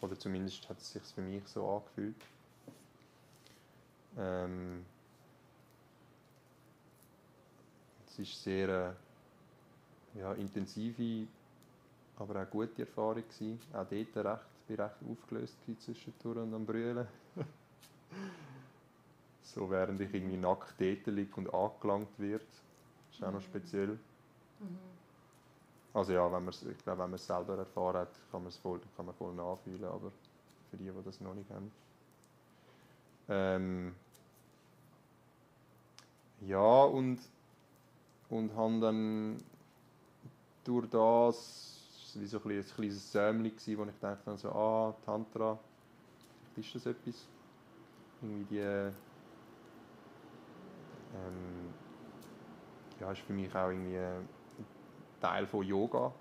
Oder 0.01 0.17
zumindest 0.17 0.67
hat 0.67 0.79
es 0.79 0.93
sich 0.93 1.03
für 1.03 1.21
mich 1.21 1.45
so 1.47 1.67
angefühlt. 1.69 2.15
Ähm, 4.17 4.83
es 8.07 8.19
ist 8.19 8.43
sehr 8.43 8.95
äh, 10.15 10.19
ja, 10.19 10.33
intensive, 10.33 11.27
aber 12.17 12.41
auch 12.41 12.49
gute 12.49 12.81
Erfahrung 12.81 13.23
gewesen. 13.23 13.59
Auch 13.73 13.85
dort 13.85 13.91
recht, 13.91 14.67
bin 14.67 14.75
recht 14.75 14.95
aufgelöst 15.09 15.55
zwischendurch 15.79 16.37
und 16.37 16.53
am 16.53 16.65
Brüllen. 16.65 17.07
so 19.43 19.69
während 19.69 20.01
ich 20.01 20.13
irgendwie 20.13 20.37
nackt 20.37 20.75
dort 20.79 21.07
liege 21.07 21.35
und 21.35 21.53
angelangt 21.53 22.17
wird. 22.17 22.41
Das 22.41 23.19
ist 23.19 23.23
auch 23.23 23.31
noch 23.31 23.39
mhm. 23.39 23.45
speziell. 23.45 23.87
Mhm. 24.59 24.90
Also 25.93 26.13
ja, 26.13 26.31
wenn 26.31 26.47
ich 26.47 26.77
glaube, 26.83 26.99
wenn 27.03 27.09
man 27.09 27.13
es 27.13 27.27
selber 27.27 27.57
erfahren 27.57 27.97
hat, 27.97 28.13
kann 28.31 28.41
man 28.41 28.47
es 28.47 28.57
voll, 28.57 28.79
kann 28.95 29.05
man 29.05 29.15
voll 29.15 29.33
nachfühlen, 29.33 29.83
aber 29.85 30.11
für 30.69 30.77
die, 30.77 30.85
die 30.85 31.03
das 31.03 31.19
noch 31.19 31.33
nicht 31.33 31.49
haben. 31.49 31.71
Ähm, 33.27 33.93
ja, 36.41 36.83
und, 36.85 37.19
und 38.29 38.55
haben 38.55 38.81
dann 38.81 39.37
durch 40.63 40.89
das, 40.89 42.13
wie 42.15 42.25
so 42.25 42.41
ein, 42.43 42.51
ein 42.51 42.65
kleines 42.65 43.11
Sämchen, 43.11 43.77
wo 43.77 43.83
ich 43.85 43.99
dachte, 43.99 44.37
so, 44.37 44.49
ah, 44.49 44.95
Tantra, 45.05 45.59
ist 46.55 46.73
das 46.75 46.85
etwas? 46.85 47.27
Irgendwie 48.21 48.45
die, 48.45 48.91
ähm, 51.13 51.73
ja, 52.99 53.11
ist 53.11 53.21
für 53.21 53.33
mich 53.33 53.53
auch 53.55 53.69
irgendwie 53.69 53.97
ein 53.97 54.27
Teil 55.21 55.47
von 55.47 55.65
Yoga 55.65 56.13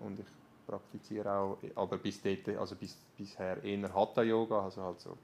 und 0.00 0.20
ich 0.20 0.26
praktiziere 0.66 1.32
auch, 1.32 1.58
aber 1.74 1.98
bis 1.98 2.20
dort, 2.20 2.48
also 2.48 2.76
bis, 2.76 2.96
bisher 3.16 3.62
eher 3.62 3.94
Hatha-Yoga, 3.94 4.64
also 4.64 4.82
halt 4.82 5.00
so, 5.00 5.16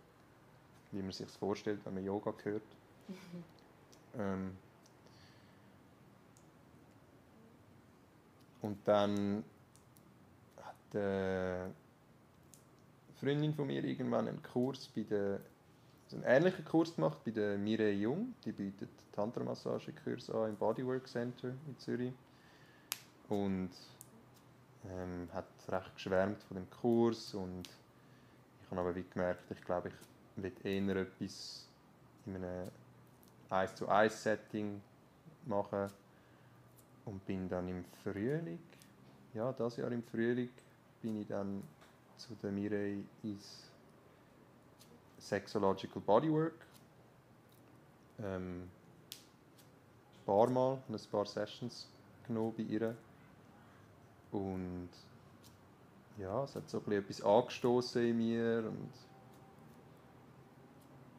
wie 0.92 1.02
man 1.02 1.12
sich 1.12 1.26
das 1.26 1.36
vorstellt, 1.36 1.80
wenn 1.84 1.94
man 1.94 2.04
Yoga 2.04 2.32
hört. 2.42 2.62
Mhm. 3.08 3.44
Ähm, 4.18 4.56
und 8.62 8.78
dann 8.86 9.44
hat 10.56 10.74
eine 10.94 11.72
Freundin 13.20 13.54
von 13.54 13.66
mir 13.66 13.84
irgendwann 13.84 14.28
einen 14.28 14.42
Kurs 14.42 14.88
bei 14.94 15.02
der 15.02 15.40
also 16.08 16.16
einen 16.16 16.24
ähnlichen 16.24 16.64
Kurs 16.64 16.94
gemacht 16.94 17.18
bei 17.22 17.30
der 17.32 17.58
Mireille 17.58 17.92
Jung. 17.92 18.34
Die 18.44 18.52
bietet 18.52 18.88
Tantra-Massage-Kurs 19.12 20.30
an 20.30 20.50
im 20.50 20.56
Bodywork 20.56 21.06
Center 21.06 21.48
in 21.66 21.78
Zürich. 21.78 22.14
Und 23.28 23.70
ähm, 24.90 25.28
hat 25.32 25.46
recht 25.68 25.94
geschwärmt 25.94 26.42
von 26.44 26.56
dem 26.56 26.70
Kurs 26.70 27.34
und 27.34 27.68
ich 28.62 28.70
habe 28.70 28.80
aber 28.80 28.94
wie 28.94 29.04
gemerkt, 29.04 29.50
ich 29.50 29.62
glaube, 29.64 29.88
ich 29.88 30.42
will 30.42 30.52
eher 30.62 30.96
etwas 30.96 31.66
in 32.26 32.36
einem 32.36 32.70
1 33.50 33.74
zu 33.76 33.88
1 33.88 34.22
Setting 34.22 34.80
machen 35.46 35.90
und 37.04 37.24
bin 37.26 37.48
dann 37.48 37.68
im 37.68 37.84
Frühling, 38.02 38.58
ja, 39.34 39.52
das 39.52 39.76
Jahr 39.76 39.90
im 39.92 40.02
Frühling, 40.02 40.50
bin 41.02 41.20
ich 41.20 41.26
dann 41.26 41.62
zu 42.16 42.34
der 42.42 42.50
Mireille 42.50 43.04
ins 43.22 43.70
Sexological 45.18 46.02
Bodywork. 46.02 46.54
Ähm, 48.20 48.62
ein 48.64 50.26
paar 50.26 50.50
Mal, 50.50 50.78
ein 50.88 50.98
paar 51.10 51.26
Sessions 51.26 51.88
genommen 52.26 52.54
bei 52.56 52.64
ihr. 52.64 52.96
Und 54.32 54.90
ja, 56.18 56.44
es 56.44 56.54
hat 56.54 56.68
so 56.68 56.82
etwas 56.90 57.22
angestoßen 57.22 58.04
in 58.04 58.16
mir 58.16 58.64
und 58.66 58.90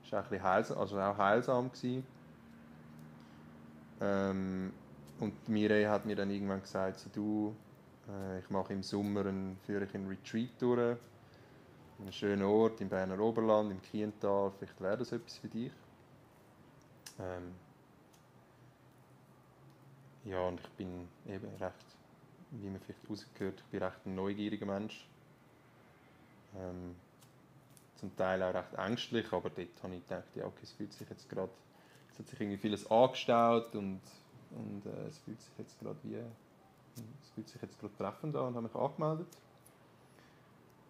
es 0.03 0.11
war 0.11 0.25
auch, 0.25 0.31
ein 0.31 0.43
heilsam, 0.43 0.77
also 0.77 0.99
auch 0.99 1.17
heilsam. 1.17 1.71
Ähm, 4.01 4.73
und 5.19 5.49
Mireille 5.49 5.89
hat 5.89 6.05
mir 6.05 6.15
dann 6.15 6.29
irgendwann 6.29 6.61
gesagt, 6.61 6.99
so, 6.99 7.09
du, 7.13 7.55
äh, 8.09 8.39
ich 8.39 8.49
mache 8.49 8.73
im 8.73 8.83
Sommer 8.83 9.25
einen, 9.25 9.57
führe 9.65 9.85
ich 9.85 9.93
einen 9.93 10.07
Retreat 10.07 10.49
durch, 10.59 10.79
an 10.79 10.97
einem 12.01 12.11
schönen 12.11 12.43
Ort 12.43 12.81
im 12.81 12.89
Berner 12.89 13.19
Oberland, 13.19 13.71
im 13.71 13.81
Kiental, 13.81 14.51
vielleicht 14.57 14.79
wäre 14.81 14.97
das 14.97 15.11
etwas 15.11 15.37
für 15.37 15.47
dich. 15.47 15.71
Ähm, 17.19 17.53
ja, 20.25 20.41
und 20.41 20.59
ich 20.59 20.69
bin 20.71 21.07
eben 21.27 21.47
recht, 21.59 21.85
wie 22.51 22.69
man 22.69 22.79
vielleicht 22.79 23.09
rausgehört, 23.09 23.59
ich 23.59 23.65
bin 23.65 23.83
recht 23.83 24.05
ein 24.05 24.15
neugieriger 24.15 24.65
Mensch. 24.65 25.07
Ähm, 26.57 26.95
zum 27.95 28.15
Teil 28.15 28.41
auch 28.41 28.53
recht 28.53 28.73
ängstlich, 28.75 29.31
aber 29.31 29.49
dort 29.49 29.83
habe 29.83 29.95
ich 29.95 30.07
gedacht, 30.07 30.35
ja, 30.35 30.45
okay, 30.45 30.61
es 30.63 30.71
fühlt 30.71 30.93
sich 30.93 31.09
jetzt 31.09 31.29
gerade 31.29 31.51
es 32.11 32.19
hat 32.19 32.27
sich 32.27 32.41
irgendwie 32.41 32.57
vieles 32.57 32.89
angestaut 32.89 33.75
und, 33.75 34.01
und 34.51 34.85
äh, 34.85 35.07
es 35.07 35.17
fühlt 35.19 35.39
sich 35.39 35.51
jetzt 35.57 35.79
gerade 35.79 35.97
wie 36.03 36.15
es 36.15 37.29
fühlt 37.33 37.47
sich 37.47 37.61
jetzt 37.61 37.79
gerade 37.79 37.95
treffend 37.95 38.35
an 38.35 38.47
und 38.47 38.55
habe 38.55 38.63
mich 38.63 38.75
angemeldet. 38.75 39.27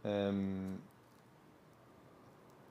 Ähm, 0.04 0.80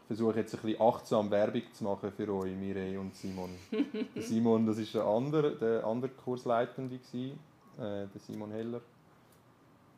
ich 0.00 0.06
versuche 0.08 0.38
jetzt 0.38 0.54
ein 0.54 0.62
bisschen 0.62 0.80
achtsam 0.80 1.30
Werbung 1.30 1.62
zu 1.72 1.84
machen 1.84 2.10
für 2.10 2.34
euch, 2.34 2.56
Mireille 2.56 2.98
und 2.98 3.14
Simon. 3.14 3.50
der 3.70 4.22
Simon, 4.22 4.66
das 4.66 4.78
ist 4.78 4.94
der 4.94 5.04
andere, 5.04 5.54
der 5.56 5.84
andere 5.84 6.10
Kursleitende 6.10 6.98
gewesen, 6.98 7.38
äh, 7.78 8.06
der 8.06 8.20
Simon 8.20 8.50
Heller. 8.50 8.80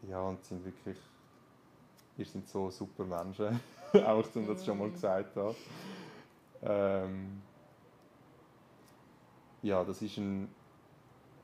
Ja, 0.09 0.21
und 0.23 0.43
sind 0.45 0.65
wirklich, 0.65 0.97
ihr 2.17 2.25
sind 2.25 2.49
so 2.49 2.71
super 2.71 3.05
Menschen, 3.05 3.61
auch 3.93 4.25
wenn 4.35 4.43
ich 4.43 4.49
das 4.49 4.65
schon 4.65 4.79
mal 4.79 4.89
mm. 4.89 4.93
gesagt 4.93 5.37
habe. 5.37 5.55
Ähm, 6.63 7.43
ja, 9.63 9.85
das 9.85 10.01
ist 10.01 10.17
ein, 10.17 10.49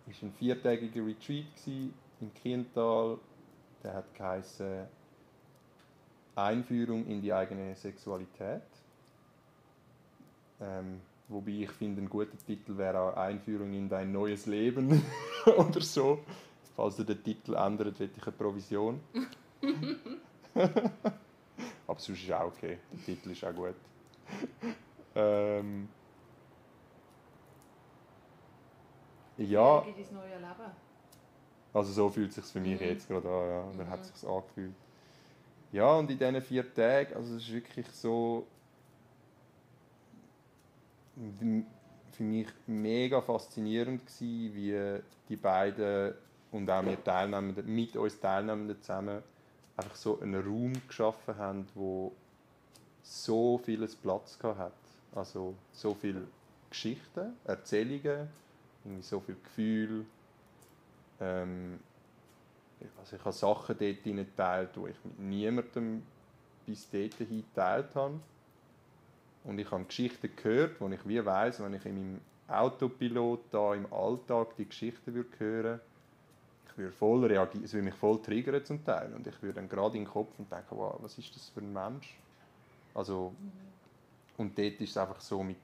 ist 0.07 0.22
ein 0.22 0.33
viertägiger 0.33 1.05
Retreat 1.05 1.66
in 1.66 2.33
Kiental. 2.35 3.18
Der 3.83 3.94
hat 3.94 4.14
geheißen 4.14 4.87
Einführung 6.35 7.07
in 7.07 7.20
die 7.20 7.33
eigene 7.33 7.75
Sexualität. 7.77 8.62
Ähm, 10.61 11.01
wobei 11.29 11.51
ich 11.51 11.70
finde, 11.70 12.03
ein 12.03 12.09
guter 12.09 12.37
Titel 12.38 12.77
wäre 12.79 13.01
auch 13.01 13.16
Einführung 13.16 13.72
in 13.72 13.88
dein 13.88 14.12
neues 14.12 14.46
Leben 14.46 15.03
oder 15.56 15.80
so. 15.80 16.20
Falls 16.74 16.98
ihr 16.98 17.04
den 17.04 17.22
Titel 17.22 17.54
ändert, 17.54 17.98
hätte 17.98 18.18
ich 18.18 18.22
eine 18.22 18.32
Provision. 18.32 19.00
Aber 21.87 22.00
sonst 22.00 22.22
ist 22.22 22.32
auch 22.32 22.46
okay. 22.46 22.78
Der 22.92 23.04
Titel 23.04 23.30
ist 23.30 23.44
auch 23.44 23.54
gut. 23.54 23.74
ähm, 25.14 25.88
Ja. 29.38 29.80
In 29.80 29.94
dein 29.94 30.14
neue 30.14 30.37
Leben. 30.37 30.72
Also 31.72 31.92
so 31.92 32.09
fühlt 32.09 32.30
es 32.30 32.37
sich 32.37 32.44
für 32.46 32.61
mich 32.61 32.80
mhm. 32.80 32.87
jetzt 32.87 33.09
gerade 33.09 33.28
an, 33.28 33.48
ja. 33.48 33.64
Oder 33.74 33.85
mhm. 33.85 33.90
hat 33.90 34.00
es 34.00 34.20
sich 34.20 34.28
angefühlt. 34.28 34.74
Ja, 35.72 35.94
und 35.94 36.11
in 36.11 36.18
diesen 36.18 36.40
vier 36.42 36.74
Tagen, 36.74 37.14
also 37.14 37.37
es 37.37 37.42
ist 37.42 37.52
wirklich 37.52 37.87
so 37.88 38.46
für 42.16 42.22
mich 42.22 42.48
mega 42.66 43.20
faszinierend 43.20 44.07
gewesen, 44.07 44.55
wie 44.55 45.00
die 45.29 45.37
beiden 45.37 46.14
und 46.52 46.70
auch 46.70 46.85
wir 46.85 47.02
Teilnehmenden, 47.02 47.74
mit 47.74 47.96
uns 47.96 48.18
Teilnehmenden 48.18 48.81
zusammen 48.81 49.22
einfach 49.76 49.94
so 49.94 50.20
einen 50.20 50.42
Raum 50.42 50.72
geschaffen 50.88 51.37
haben, 51.37 51.66
wo 51.74 52.12
so 53.02 53.59
vieles 53.59 53.94
Platz 53.94 54.38
hat. 54.42 54.72
Also 55.14 55.55
so 55.72 55.94
viele 55.94 56.22
Geschichten, 56.70 57.35
Erzählungen, 57.44 58.29
irgendwie 58.85 59.02
so 59.02 59.20
viel 59.20 59.37
Gefühl, 59.42 60.07
ähm, 61.20 61.79
also 62.98 63.16
ich 63.16 63.24
habe 63.24 63.33
Sachen 63.33 63.76
dort 63.79 64.05
geteilt, 64.05 64.70
die 64.76 64.90
ich 64.90 65.05
mit 65.05 65.18
niemandem 65.18 66.02
bis 66.66 66.90
dorthin 66.90 67.44
geteilt 67.48 67.94
habe. 67.94 68.20
Und 69.46 69.59
ich 69.59 69.70
habe 69.70 69.85
Geschichten 69.85 70.30
gehört, 70.35 70.80
wo 70.80 70.88
ich 70.88 71.06
wie 71.06 71.24
weiß, 71.24 71.62
wenn 71.62 71.74
ich 71.74 71.87
in 71.87 71.94
meinem 71.94 72.20
Autopilot 72.48 73.40
da 73.50 73.74
im 73.74 73.92
Alltag 73.92 74.56
die 74.56 74.66
Geschichten 74.66 75.14
würde 75.14 75.38
hören, 75.38 75.80
ich 76.68 76.78
würde 76.78 76.92
voll 76.92 77.24
reagieren, 77.24 77.64
es 77.64 77.72
würde 77.72 77.85
mich 77.85 77.94
voll 77.94 78.20
triggern 78.20 78.64
zum 78.64 78.85
Teil 78.85 79.12
und 79.14 79.26
ich 79.26 79.40
würde 79.42 79.54
dann 79.54 79.68
gerade 79.68 79.96
in 79.96 80.04
den 80.04 80.11
Kopf 80.11 80.32
und 80.38 80.50
denken, 80.50 80.76
wow, 80.76 80.96
was 81.00 81.16
ist 81.16 81.35
das 81.35 81.48
für 81.48 81.61
ein 81.61 81.72
Mensch? 81.72 82.18
Also 82.92 83.32
und 84.37 84.59
dort 84.59 84.80
ist 84.80 84.90
es 84.90 84.96
einfach 84.96 85.20
so 85.20 85.42
mit 85.42 85.56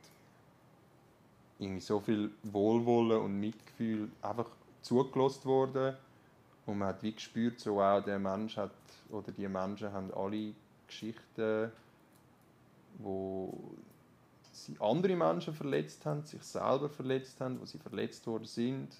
irgendwie 1.58 1.80
so 1.80 2.00
viel 2.00 2.30
Wohlwollen 2.44 3.20
und 3.20 3.38
Mitgefühl 3.38 4.10
einfach 4.22 4.48
zugelassen 4.80 5.44
worden 5.44 5.96
und 6.66 6.78
man 6.78 6.88
hat 6.88 7.02
wie 7.02 7.12
gespürt, 7.12 7.60
so 7.60 7.80
auch 7.80 8.00
der 8.02 8.18
Mensch 8.18 8.56
hat 8.56 8.70
oder 9.10 9.32
die 9.32 9.48
Menschen 9.48 9.92
haben 9.92 10.12
alle 10.14 10.54
Geschichten, 10.86 11.72
wo 12.98 13.74
sie 14.52 14.76
andere 14.80 15.16
Menschen 15.16 15.54
verletzt 15.54 16.04
haben, 16.06 16.24
sich 16.24 16.42
selber 16.42 16.88
verletzt 16.88 17.40
haben, 17.40 17.60
wo 17.60 17.64
sie 17.64 17.78
verletzt 17.78 18.26
worden 18.26 18.44
sind. 18.44 18.96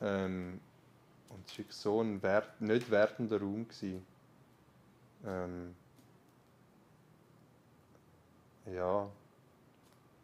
Ähm, 0.00 0.60
und 1.30 1.46
es 1.46 1.58
war 1.58 1.64
so 1.68 2.00
ein 2.02 2.22
wert, 2.22 2.60
nicht 2.60 2.90
wertender 2.90 3.40
Raum. 3.40 3.66
Ähm, 5.26 5.74
ja, 8.72 9.08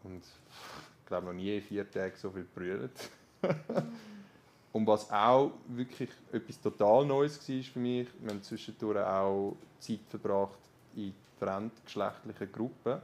und 0.04 0.22
ich 0.22 1.06
glaube 1.06 1.26
noch 1.26 1.32
nie 1.32 1.60
vier 1.60 1.90
Tage 1.90 2.16
so 2.16 2.30
viel 2.30 2.44
brüllt. 2.54 3.10
und 4.72 4.86
was 4.86 5.10
auch 5.10 5.52
wirklich 5.68 6.10
etwas 6.32 6.60
total 6.60 7.04
Neues 7.04 7.36
war 7.48 7.62
für 7.62 7.78
mich, 7.78 8.08
wir 8.20 8.30
haben 8.30 8.42
zwischendurch 8.42 8.98
auch 8.98 9.56
Zeit 9.78 10.00
verbracht 10.08 10.58
in 10.94 11.14
fremdgeschlechtlichen 11.38 12.52
Gruppen. 12.52 13.00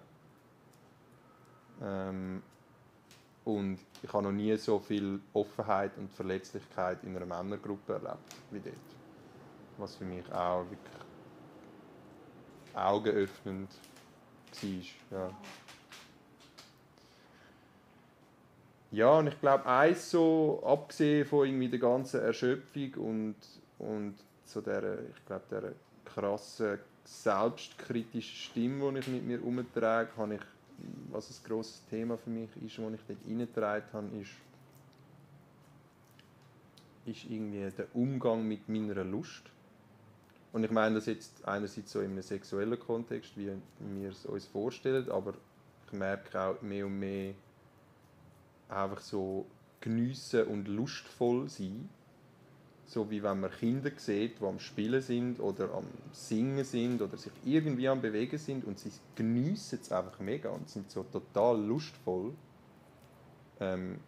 Ähm, 1.83 2.43
und 3.45 3.79
ich 4.03 4.13
habe 4.13 4.25
noch 4.25 4.33
nie 4.33 4.57
so 4.57 4.79
viel 4.79 5.21
Offenheit 5.33 5.97
und 5.97 6.13
Verletzlichkeit 6.13 7.03
in 7.05 7.17
einer 7.17 7.27
Männergruppe 7.27 7.95
erlebt 7.95 8.19
wie 8.51 8.61
dort. 8.61 8.77
Was 9.79 9.97
für 9.97 10.05
mich 10.05 10.31
auch 10.33 10.65
wirklich 10.69 11.01
augenöffnend 12.75 13.71
war. 15.11 15.19
Ja. 15.19 15.31
Ja, 18.93 19.19
und 19.19 19.29
ich 19.29 19.41
glaube, 19.41 19.67
eins 19.67 20.11
so, 20.11 20.63
abgesehen 20.67 21.25
von 21.25 21.47
irgendwie 21.47 21.69
der 21.69 21.79
ganzen 21.79 22.23
Erschöpfung 22.23 22.95
und, 22.95 23.37
und 23.79 24.17
so 24.45 24.61
der, 24.61 24.99
ich 25.09 25.27
glaube, 25.27 25.45
der 25.49 25.73
krassen 26.05 26.81
selbstkritischen 27.05 28.37
Stimme, 28.37 28.93
die 28.93 28.99
ich 28.99 29.09
mit 29.09 29.25
mir 29.25 29.39
herumtrage, 29.39 30.11
habe 30.17 30.35
ich, 30.37 30.41
was 31.11 31.31
ein 31.31 31.49
grosses 31.49 31.85
Thema 31.87 32.17
für 32.17 32.31
mich 32.31 32.51
ist, 32.57 32.79
das 32.79 32.93
ich 32.93 33.01
dort 33.07 33.19
reingetragen 33.27 33.87
habe, 33.93 34.09
ist, 34.19 34.31
ist 37.07 37.31
irgendwie 37.31 37.69
der 37.77 37.95
Umgang 37.95 38.47
mit 38.47 38.69
meiner 38.69 39.05
Lust. 39.05 39.43
Und 40.53 40.65
ich 40.65 40.71
meine 40.71 40.97
das 40.97 41.07
jetzt 41.07 41.47
einerseits 41.47 41.93
so 41.93 42.01
in 42.01 42.13
einem 42.13 42.23
sexuellen 42.23 42.79
Kontext, 42.79 43.37
wie 43.37 43.53
wir 43.79 44.11
es 44.11 44.27
uns 44.27 44.47
vorstellen, 44.47 45.09
aber 45.11 45.35
ich 45.87 45.93
merke 45.93 46.41
auch 46.41 46.61
mehr 46.63 46.87
und 46.87 46.99
mehr 46.99 47.35
einfach 48.69 49.01
so 49.01 49.47
geniessen 49.81 50.47
und 50.47 50.69
lustvoll 50.69 51.49
sein. 51.49 51.89
So 52.91 53.09
wie 53.09 53.23
wenn 53.23 53.39
man 53.39 53.53
Kinder 53.53 53.93
sieht, 53.97 54.41
die 54.41 54.45
am 54.45 54.59
Spielen 54.59 55.01
sind 55.01 55.39
oder 55.39 55.73
am 55.75 55.85
Singen 56.11 56.65
sind 56.65 57.01
oder 57.01 57.17
sich 57.17 57.31
irgendwie 57.45 57.89
am 57.89 58.03
Bewegen 58.03 58.37
sind 58.37 58.65
und 58.65 58.81
sie 58.81 58.91
geniessen 59.15 59.79
es 59.81 59.93
einfach 59.93 60.19
mega 60.19 60.49
und 60.49 60.69
sind 60.69 60.91
so 60.91 61.05
total 61.05 61.65
lustvoll. 61.65 62.35
Ähm, 63.61 64.01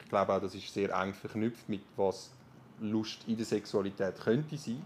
ich 0.00 0.08
glaube 0.08 0.32
auch, 0.32 0.40
das 0.40 0.54
ist 0.54 0.72
sehr 0.72 0.88
eng 0.98 1.12
verknüpft 1.12 1.68
mit 1.68 1.82
was 1.96 2.30
Lust 2.80 3.28
in 3.28 3.36
der 3.36 3.44
Sexualität 3.44 4.18
könnte 4.20 4.56
sein 4.56 4.82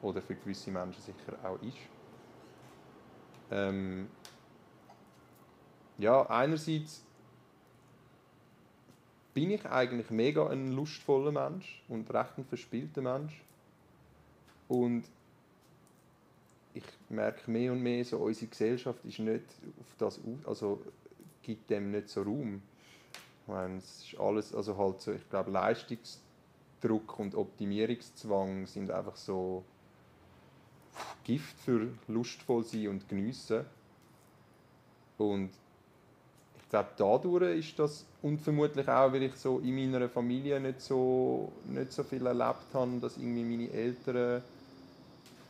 oder 0.00 0.22
für 0.22 0.36
gewisse 0.36 0.70
Menschen 0.70 1.02
sicher 1.02 1.36
auch 1.42 1.60
ist. 1.60 1.78
Ähm, 3.50 4.06
ja, 5.98 6.30
einerseits 6.30 7.02
bin 9.34 9.50
ich 9.50 9.64
eigentlich 9.66 10.10
mega 10.10 10.48
ein 10.48 10.72
lustvoller 10.72 11.32
Mensch 11.32 11.82
und 11.88 12.12
recht 12.12 12.38
ein 12.38 12.44
verspielter 12.44 13.02
Mensch. 13.02 13.42
Und 14.68 15.04
ich 16.74 16.84
merke 17.08 17.50
mehr 17.50 17.72
und 17.72 17.82
mehr, 17.82 18.04
so 18.04 18.18
unsere 18.18 18.46
Gesellschaft 18.46 19.04
ist 19.04 19.18
nicht 19.18 19.44
auf 19.80 19.94
das, 19.98 20.20
also 20.44 20.80
gibt 21.42 21.70
dem 21.70 21.90
nicht 21.90 22.08
so 22.08 22.22
Raum. 22.22 22.62
Ich 23.42 23.48
meine, 23.52 23.78
es 23.78 24.04
ist 24.04 24.20
alles, 24.20 24.54
also 24.54 24.76
halt 24.76 25.00
so, 25.00 25.12
ich 25.12 25.28
glaube, 25.28 25.50
Leistungsdruck 25.50 27.18
und 27.18 27.34
Optimierungszwang 27.34 28.66
sind 28.66 28.90
einfach 28.90 29.16
so 29.16 29.64
Gift 31.24 31.58
für 31.60 31.88
lustvoll 32.06 32.64
sein 32.64 32.88
und 32.88 33.08
geniessen. 33.08 33.64
Und 35.18 35.50
glaube, 36.70 36.88
dadurch 36.96 37.58
ist 37.58 37.78
das, 37.78 38.04
und 38.22 38.40
vermutlich 38.40 38.88
auch, 38.88 39.12
weil 39.12 39.24
ich 39.24 39.34
so 39.34 39.58
in 39.58 39.74
meiner 39.74 40.08
Familie 40.08 40.60
nicht 40.60 40.80
so, 40.80 41.52
nicht 41.66 41.92
so 41.92 42.02
viel 42.02 42.24
erlebt 42.26 42.72
habe, 42.72 42.98
dass 43.00 43.16
irgendwie 43.16 43.44
meine 43.44 43.70
Eltern 43.70 44.42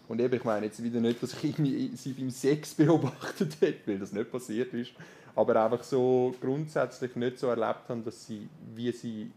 und 0.08 0.20
eben, 0.20 0.34
ich 0.34 0.44
meine 0.44 0.66
jetzt 0.66 0.82
wieder 0.82 1.00
nicht, 1.00 1.22
dass 1.22 1.34
ich 1.34 1.44
irgendwie 1.44 1.94
sie 1.96 2.12
beim 2.12 2.30
Sex 2.30 2.74
beobachtet 2.76 3.60
hätte, 3.60 3.86
weil 3.86 3.98
das 3.98 4.12
nicht 4.12 4.32
passiert 4.32 4.74
ist, 4.74 4.92
aber 5.36 5.64
einfach 5.64 5.84
so 5.84 6.34
grundsätzlich 6.40 7.14
nicht 7.14 7.38
so 7.38 7.46
erlebt 7.46 7.88
haben, 7.88 8.04
dass 8.04 8.26
sie, 8.26 8.48
wie 8.74 8.90
sie 8.90 9.30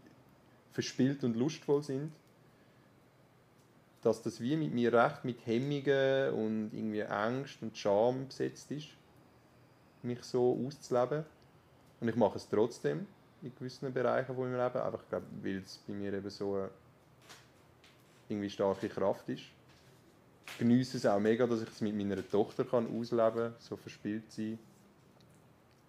verspielt 0.72 1.22
und 1.22 1.36
lustvoll 1.36 1.82
sind 1.82 2.10
dass 4.04 4.22
das 4.22 4.40
wie 4.40 4.56
mit 4.56 4.72
mir 4.72 4.92
recht 4.92 5.24
mit 5.24 5.46
Hemmungen 5.46 6.34
und 6.34 6.70
irgendwie 6.74 7.04
Angst 7.04 7.56
und 7.62 7.76
Scham 7.76 8.28
besetzt 8.28 8.70
ist, 8.70 8.88
mich 10.02 10.22
so 10.22 10.60
auszuleben. 10.66 11.24
Und 12.04 12.10
ich 12.10 12.16
mache 12.16 12.36
es 12.36 12.46
trotzdem 12.46 13.06
in 13.40 13.54
gewissen 13.56 13.90
Bereichen 13.90 14.34
von 14.34 14.44
meinem 14.44 14.62
Leben, 14.62 14.78
einfach 14.78 15.08
glaube, 15.08 15.24
weil 15.40 15.56
es 15.56 15.78
bei 15.88 15.94
mir 15.94 16.12
eben 16.12 16.28
so 16.28 16.56
eine 16.56 16.68
irgendwie 18.28 18.50
starke 18.50 18.90
Kraft 18.90 19.26
ist. 19.30 19.44
Ich 20.46 20.58
genieße 20.58 20.98
es 20.98 21.06
auch 21.06 21.18
mega, 21.18 21.46
dass 21.46 21.62
ich 21.62 21.68
es 21.70 21.80
mit 21.80 21.96
meiner 21.96 22.16
Tochter 22.28 22.66
kann 22.66 22.94
ausleben 22.94 23.34
kann, 23.34 23.54
so 23.58 23.76
verspielt 23.76 24.30
sein 24.30 24.58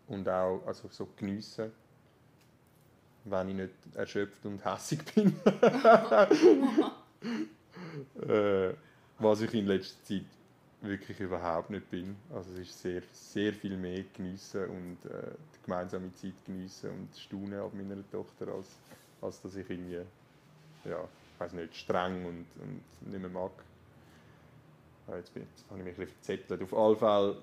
und 0.08 0.30
auch 0.30 0.62
also 0.65 0.88
so 0.89 1.06
geniessen, 1.17 1.73
wenn 3.25 3.49
ich 3.49 3.56
nicht 3.56 3.73
erschöpft 3.95 4.45
und 4.45 4.63
hässig 4.63 5.04
bin. 5.15 5.36
äh, 8.30 8.73
was 9.19 9.41
ich 9.41 9.54
in 9.54 9.65
letzter 9.65 10.01
Zeit 10.06 10.23
wirklich 10.88 11.19
überhaupt 11.19 11.69
nicht 11.69 11.89
bin. 11.89 12.15
Also 12.34 12.52
es 12.54 12.60
ist 12.60 12.82
sehr, 12.82 13.02
sehr 13.12 13.54
viel 13.54 13.78
mehr 13.78 14.04
geniessen 14.13 14.65
und 14.65 14.98
äh, 15.10 15.32
die 15.56 15.65
gemeinsame 15.65 16.13
Zeit 16.13 16.34
geniessen 16.45 16.91
und 16.91 17.15
staunen 17.17 17.60
ab 17.60 17.74
meiner 17.74 18.10
Tochter, 18.12 18.48
als, 18.54 18.78
als 19.21 19.41
dass 19.41 19.56
ich 19.56 19.69
irgendwie, 19.69 20.02
ja, 20.86 21.04
ich 21.34 21.39
weiß 21.39 21.54
nicht, 21.54 21.76
streng 21.76 22.26
und, 22.26 22.45
und 22.62 23.12
nicht 23.12 23.21
mehr 23.21 23.30
mag. 23.30 23.52
Ja, 25.08 25.17
jetzt, 25.17 25.34
bin, 25.34 25.43
jetzt 25.43 25.69
habe 25.69 25.80
ich 25.80 25.86
mich 25.86 25.93
ein 25.93 26.06
bisschen 26.06 26.15
verzettelt. 26.21 26.63
Auf 26.63 26.74
alle 26.74 26.95
Fälle, 26.95 27.41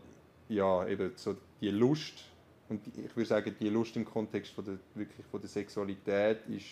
ja, 0.48 0.86
eben 0.86 1.12
so 1.16 1.36
die 1.60 1.70
Lust 1.70 2.24
und 2.68 2.86
die, 2.86 3.02
ich 3.02 3.16
würde 3.16 3.28
sagen, 3.28 3.54
die 3.60 3.68
Lust 3.68 3.96
im 3.96 4.04
Kontext 4.04 4.52
von 4.52 4.64
der, 4.64 4.78
wirklich 4.94 5.26
von 5.26 5.40
der 5.40 5.50
Sexualität 5.50 6.46
ist, 6.48 6.66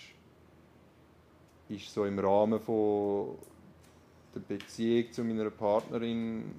ist 1.69 1.93
so 1.93 2.05
im 2.07 2.19
Rahmen 2.19 2.59
von 2.59 3.37
der 4.35 4.41
Beziehung 4.41 5.13
zu 5.13 5.25
meiner 5.25 5.51
Partnerin, 5.51 6.55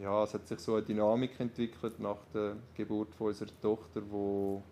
ja, 0.00 0.24
es 0.24 0.34
hat 0.34 0.46
sich 0.46 0.58
so 0.58 0.74
eine 0.74 0.84
Dynamik 0.84 1.40
entwickelt 1.40 1.98
nach 1.98 2.18
der 2.34 2.56
Geburt 2.74 3.14
von 3.14 3.28
unserer 3.28 3.48
Tochter, 3.60 4.02
wo 4.10 4.62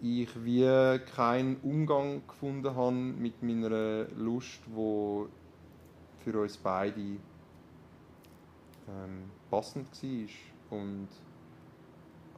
ich 0.00 0.28
wie 0.44 0.98
keinen 1.14 1.56
Umgang 1.62 2.22
gefunden 2.26 2.74
habe 2.74 2.94
mit 2.94 3.42
meiner 3.42 4.04
Lust, 4.16 4.60
wo 4.66 5.28
für 6.18 6.40
uns 6.40 6.56
beide 6.56 7.00
ähm, 7.00 7.18
passend 9.50 9.88
war 9.90 10.78
und 10.78 11.08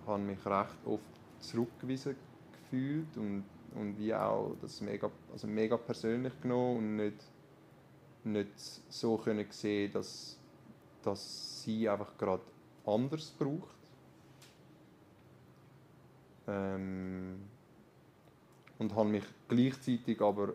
habe 0.06 0.22
mich 0.22 0.46
recht 0.46 0.86
oft 0.86 1.02
zurückgewiesen 1.40 2.16
gefühlt 2.52 3.16
und 3.16 3.44
und 3.74 3.98
wie 3.98 4.14
auch 4.14 4.56
das 4.60 4.80
mega, 4.80 5.10
also 5.32 5.46
mega 5.46 5.76
persönlich 5.76 6.32
genommen 6.40 6.78
und 6.78 6.96
nicht, 6.96 7.24
nicht 8.24 8.58
so 8.88 9.16
können 9.16 9.46
sehen, 9.50 9.92
dass, 9.92 10.36
dass 11.02 11.62
sie 11.62 11.88
einfach 11.88 12.16
gerade 12.18 12.42
anders 12.84 13.30
braucht. 13.38 13.76
Ähm, 16.48 17.40
und 18.78 18.94
habe 18.94 19.08
mich 19.08 19.24
gleichzeitig 19.48 20.20
aber 20.20 20.54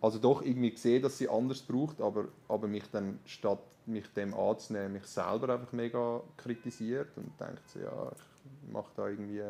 also 0.00 0.18
doch 0.18 0.42
irgendwie 0.42 0.70
gesehen, 0.70 1.02
dass 1.02 1.18
sie 1.18 1.28
anders 1.28 1.60
braucht, 1.62 2.00
aber, 2.00 2.28
aber 2.48 2.68
mich 2.68 2.84
dann 2.90 3.18
statt 3.26 3.60
mich 3.86 4.06
dem 4.14 4.34
anzunehmen, 4.34 4.92
mich 4.92 5.04
selber 5.04 5.54
einfach 5.54 5.72
mega 5.72 6.22
kritisiert 6.36 7.16
und 7.16 7.38
denkt 7.38 7.68
so, 7.68 7.80
ja, 7.80 8.12
ich 8.12 8.72
mache 8.72 8.90
da 8.96 9.08
irgendwie 9.08 9.42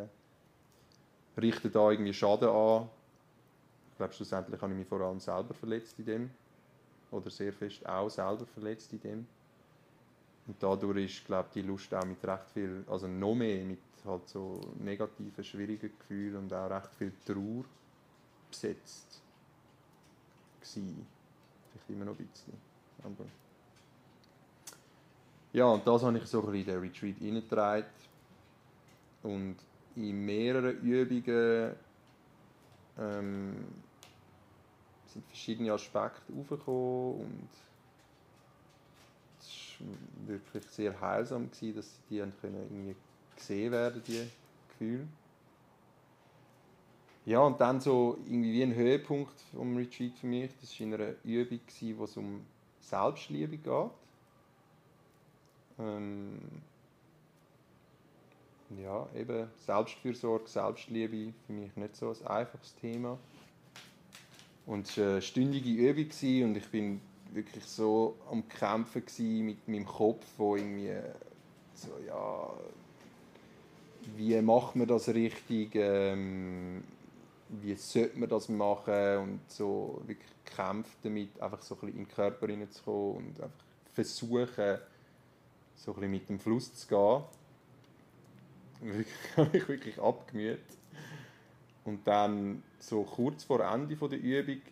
richte 1.40 1.70
da 1.70 1.90
irgendwie 1.90 2.14
Schaden 2.14 2.48
an. 2.48 2.88
Ich 3.92 3.96
glaube, 3.96 4.12
schlussendlich 4.12 4.60
habe 4.60 4.72
ich 4.72 4.78
mich 4.78 4.88
vor 4.88 5.00
allem 5.00 5.20
selber 5.20 5.54
verletzt 5.54 5.98
in 5.98 6.04
dem 6.04 6.30
oder 7.10 7.30
sehr 7.30 7.52
fest 7.52 7.86
auch 7.86 8.08
selber 8.08 8.46
verletzt 8.46 8.92
in 8.92 9.00
dem. 9.00 9.26
Und 10.46 10.56
dadurch 10.60 11.04
ist, 11.04 11.26
glaube 11.26 11.48
ich, 11.48 11.62
die 11.62 11.68
Lust 11.68 11.92
auch 11.94 12.04
mit 12.04 12.24
recht 12.24 12.50
viel, 12.50 12.84
also 12.88 13.06
noch 13.06 13.34
mehr 13.34 13.64
mit 13.64 13.78
halt 14.04 14.28
so 14.28 14.60
negativen, 14.78 15.44
schwierigen 15.44 15.92
Gefühlen 15.98 16.36
und 16.36 16.52
auch 16.52 16.70
recht 16.70 16.92
viel 16.94 17.12
Trauer 17.24 17.64
besetzt 18.48 19.20
gewesen. 20.60 21.06
Vielleicht 21.70 21.90
immer 21.90 22.04
noch 22.06 22.18
ein 22.18 22.26
bisschen. 22.26 22.54
Aber 23.02 23.24
ja, 25.52 25.66
und 25.66 25.86
das 25.86 26.02
habe 26.02 26.16
ich 26.16 26.26
so 26.26 26.40
ein 26.40 26.52
bisschen 26.52 26.60
in 26.60 26.66
den 26.66 26.80
Retreat 26.80 27.20
reingetragen. 27.20 27.84
Und 29.22 29.56
in 29.96 30.24
mehreren 30.24 30.80
Übungen 30.80 31.74
ähm, 32.98 33.66
sind 35.06 35.26
verschiedene 35.26 35.72
Aspekte 35.72 36.32
aufgekommen 36.38 37.20
und 37.20 37.48
es 39.38 39.80
war 39.80 40.28
wirklich 40.28 40.64
sehr 40.66 41.00
heilsam, 41.00 41.50
gewesen, 41.50 41.76
dass 41.76 42.00
die 42.08 42.18
können 42.40 42.56
irgendwie 42.56 42.96
gesehen 43.34 43.72
werden, 43.72 44.02
die 44.06 44.28
Gefühle. 44.68 45.08
Ja, 47.26 47.40
und 47.40 47.60
dann 47.60 47.80
so 47.80 48.18
irgendwie 48.26 48.52
wie 48.52 48.62
ein 48.62 48.74
Höhepunkt 48.74 49.38
vom 49.54 49.76
Retreat 49.76 50.12
für 50.18 50.26
mich, 50.26 50.50
das 50.60 50.78
war 50.78 50.86
in 50.86 50.94
einer 50.94 51.14
Übung, 51.24 51.60
wo 51.96 52.04
es 52.04 52.16
um 52.16 52.44
Selbstliebe 52.80 53.56
geht. 53.56 53.90
Ähm, 55.78 56.40
ja, 58.78 59.08
eben 59.16 59.48
Selbstfürsorge, 59.66 60.48
Selbstliebe, 60.48 61.32
für 61.46 61.52
mich 61.52 61.74
nicht 61.76 61.96
so 61.96 62.10
ein 62.10 62.26
einfaches 62.26 62.74
Thema. 62.76 63.18
Und 64.66 64.88
es 64.88 64.98
war 64.98 65.04
eine 65.12 65.22
stündige 65.22 65.70
Übung 65.70 66.50
und 66.50 66.56
ich 66.56 66.68
bin 66.68 67.00
wirklich 67.32 67.64
so 67.64 68.16
am 68.30 68.48
Kämpfen 68.48 69.02
mit 69.44 69.66
meinem 69.66 69.86
Kopf, 69.86 70.24
wo 70.36 70.56
irgendwie 70.56 70.92
so, 71.74 71.88
ja, 72.06 72.52
wie 74.16 74.40
macht 74.40 74.76
man 74.76 74.86
das 74.86 75.08
richtig, 75.08 75.74
ähm, 75.74 76.82
wie 77.48 77.74
sollte 77.74 78.18
man 78.18 78.28
das 78.28 78.48
machen 78.48 79.18
und 79.18 79.40
so 79.48 80.00
wirklich 80.06 80.28
kämpft 80.44 80.98
damit, 81.02 81.40
einfach 81.40 81.62
so 81.62 81.74
ein 81.74 81.80
bisschen 81.80 81.98
in 81.98 82.04
den 82.04 82.14
Körper 82.14 82.46
hineinzukommen 82.46 83.16
und 83.16 83.40
einfach 83.40 83.64
versuchen, 83.92 84.78
so 85.74 85.92
ein 85.92 85.94
bisschen 85.94 86.10
mit 86.10 86.28
dem 86.28 86.38
Fluss 86.38 86.74
zu 86.74 86.86
gehen 86.86 87.22
habe 89.36 89.50
mich 89.52 89.68
wirklich 89.68 89.98
abgemüht. 89.98 90.60
Und 91.84 92.06
dann, 92.06 92.62
so 92.78 93.02
kurz 93.02 93.44
vor 93.44 93.60
Ende 93.60 93.96
der 93.96 94.20
Übung, 94.20 94.62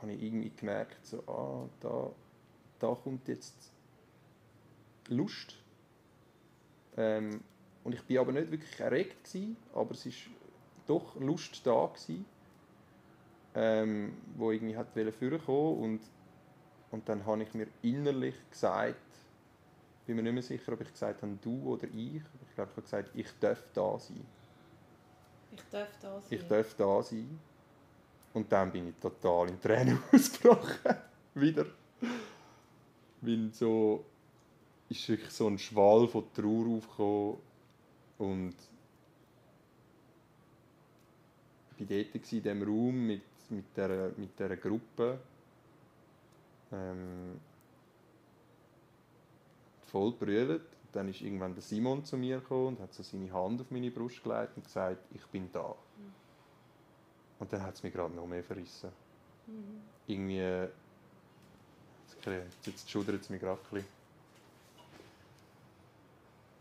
habe 0.00 0.12
ich 0.12 0.22
irgendwie 0.22 0.52
gemerkt, 0.56 1.06
so, 1.06 1.22
ah, 1.26 1.68
da, 1.80 2.10
da 2.78 2.94
kommt 2.94 3.28
jetzt 3.28 3.54
Lust. 5.08 5.56
Ähm, 6.96 7.40
und 7.84 7.94
ich 7.94 8.08
war 8.08 8.22
aber 8.22 8.32
nicht 8.32 8.50
wirklich 8.50 8.80
erregt, 8.80 9.24
gewesen, 9.24 9.56
aber 9.74 9.92
es 9.92 10.06
war 10.06 10.12
doch 10.86 11.20
Lust 11.20 11.60
da, 11.64 11.86
gewesen, 11.86 12.24
ähm, 13.54 14.14
wo 14.36 14.50
irgendwie 14.50 14.76
hat 14.76 14.88
vorkommen 14.92 15.78
und 15.78 16.00
und 16.92 17.08
dann 17.08 17.26
habe 17.26 17.42
ich 17.42 17.54
mir 17.54 17.66
innerlich 17.80 18.34
gesagt, 18.50 18.96
bin 20.06 20.16
mir 20.16 20.22
nicht 20.22 20.32
mehr 20.32 20.42
sicher, 20.42 20.72
ob 20.72 20.80
ich 20.80 20.92
gesagt 20.92 21.22
habe, 21.22 21.38
du 21.40 21.72
oder 21.72 21.86
ich. 21.88 22.16
Ich 22.16 22.54
glaube, 22.54 22.70
ich 22.70 22.76
habe 22.76 22.82
gesagt, 22.82 23.10
ich 23.14 23.28
darf 23.40 23.62
da 23.72 23.98
sein. 23.98 24.26
Ich 25.52 25.62
darf 25.70 25.88
da 26.00 26.20
sein. 26.20 26.38
Ich 26.38 26.46
darf 26.48 26.74
da 26.74 27.02
sein. 27.02 27.38
Und 28.34 28.50
dann 28.50 28.72
bin 28.72 28.88
ich 28.88 28.94
total 28.96 29.48
in 29.48 29.60
Tränen 29.60 29.98
ausgebrochen. 30.12 30.96
Wieder. 31.34 31.66
Weil 33.20 33.50
so 33.52 34.04
ist 34.88 35.08
wirklich 35.08 35.30
so 35.30 35.46
ein 35.46 35.58
Schwall 35.58 36.08
von 36.08 36.24
Trauer 36.34 36.76
aufgekommen. 36.76 37.36
Und 38.18 38.54
ich 41.78 41.90
war 41.90 41.96
dort 41.96 42.14
in 42.14 42.22
diesem 42.22 42.62
Raum 42.62 43.06
mit, 43.06 43.22
mit, 43.50 43.76
dieser, 43.76 44.08
mit 44.16 44.38
dieser 44.38 44.56
Gruppe. 44.56 45.18
Ähm, 46.72 47.40
voll 49.92 50.12
brüllt. 50.12 50.62
Dann 50.92 51.08
ist 51.08 51.20
irgendwann 51.20 51.54
der 51.54 51.62
Simon 51.62 52.04
zu 52.04 52.16
mir 52.16 52.38
gekommen 52.40 52.76
und 52.76 52.80
hat 52.80 52.92
so 52.92 53.02
seine 53.02 53.32
Hand 53.32 53.60
auf 53.60 53.70
meine 53.70 53.90
Brust 53.90 54.22
gelegt 54.22 54.56
und 54.56 54.64
gesagt, 54.64 54.98
ich 55.14 55.24
bin 55.26 55.48
da. 55.52 55.74
Und 57.38 57.52
dann 57.52 57.62
hat 57.62 57.74
es 57.74 57.82
mich 57.82 57.92
gerade 57.92 58.14
noch 58.14 58.26
mehr 58.26 58.44
verrissen. 58.44 58.90
Mhm. 59.46 59.82
Irgendwie, 60.06 60.68
jetzt 62.66 62.90
schudert 62.90 63.22
es 63.22 63.30
mich 63.30 63.40
gerade 63.40 63.60
ein 63.60 63.74
bisschen. 63.74 64.02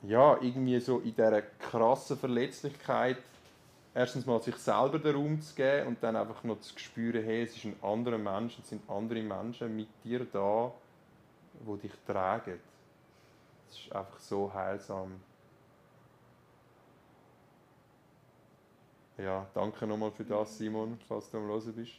Ja, 0.04 0.42
irgendwie 0.42 0.80
so 0.80 1.00
in 1.00 1.14
dieser 1.14 1.42
krassen 1.42 2.18
Verletzlichkeit 2.18 3.18
erstens 3.94 4.26
mal 4.26 4.42
sich 4.42 4.56
selber 4.56 5.00
den 5.00 5.16
Raum 5.16 5.42
zu 5.42 5.54
geben 5.54 5.90
und 5.90 6.04
dann 6.04 6.16
einfach 6.16 6.44
noch 6.44 6.60
zu 6.62 6.78
spüren, 6.80 7.24
hey, 7.24 7.44
es 7.44 7.56
ist 7.56 7.66
ein 7.66 7.76
anderer 7.82 8.18
Mensch, 8.18 8.58
es 8.58 8.70
sind 8.70 8.90
andere 8.90 9.22
Menschen 9.22 9.76
mit 9.76 9.90
dir 10.04 10.26
da, 10.26 10.72
die 11.54 11.82
dich 11.82 11.92
tragen. 12.08 12.60
Es 13.72 13.78
ist 13.78 13.96
einfach 13.96 14.20
so 14.20 14.54
heilsam. 14.54 15.22
Ja, 19.18 19.48
danke 19.54 19.88
nochmal 19.88 20.12
für 20.12 20.26
das, 20.26 20.58
Simon, 20.58 21.00
falls 21.08 21.30
du 21.30 21.38
am 21.38 21.48
Hören 21.48 21.74
bist. 21.74 21.94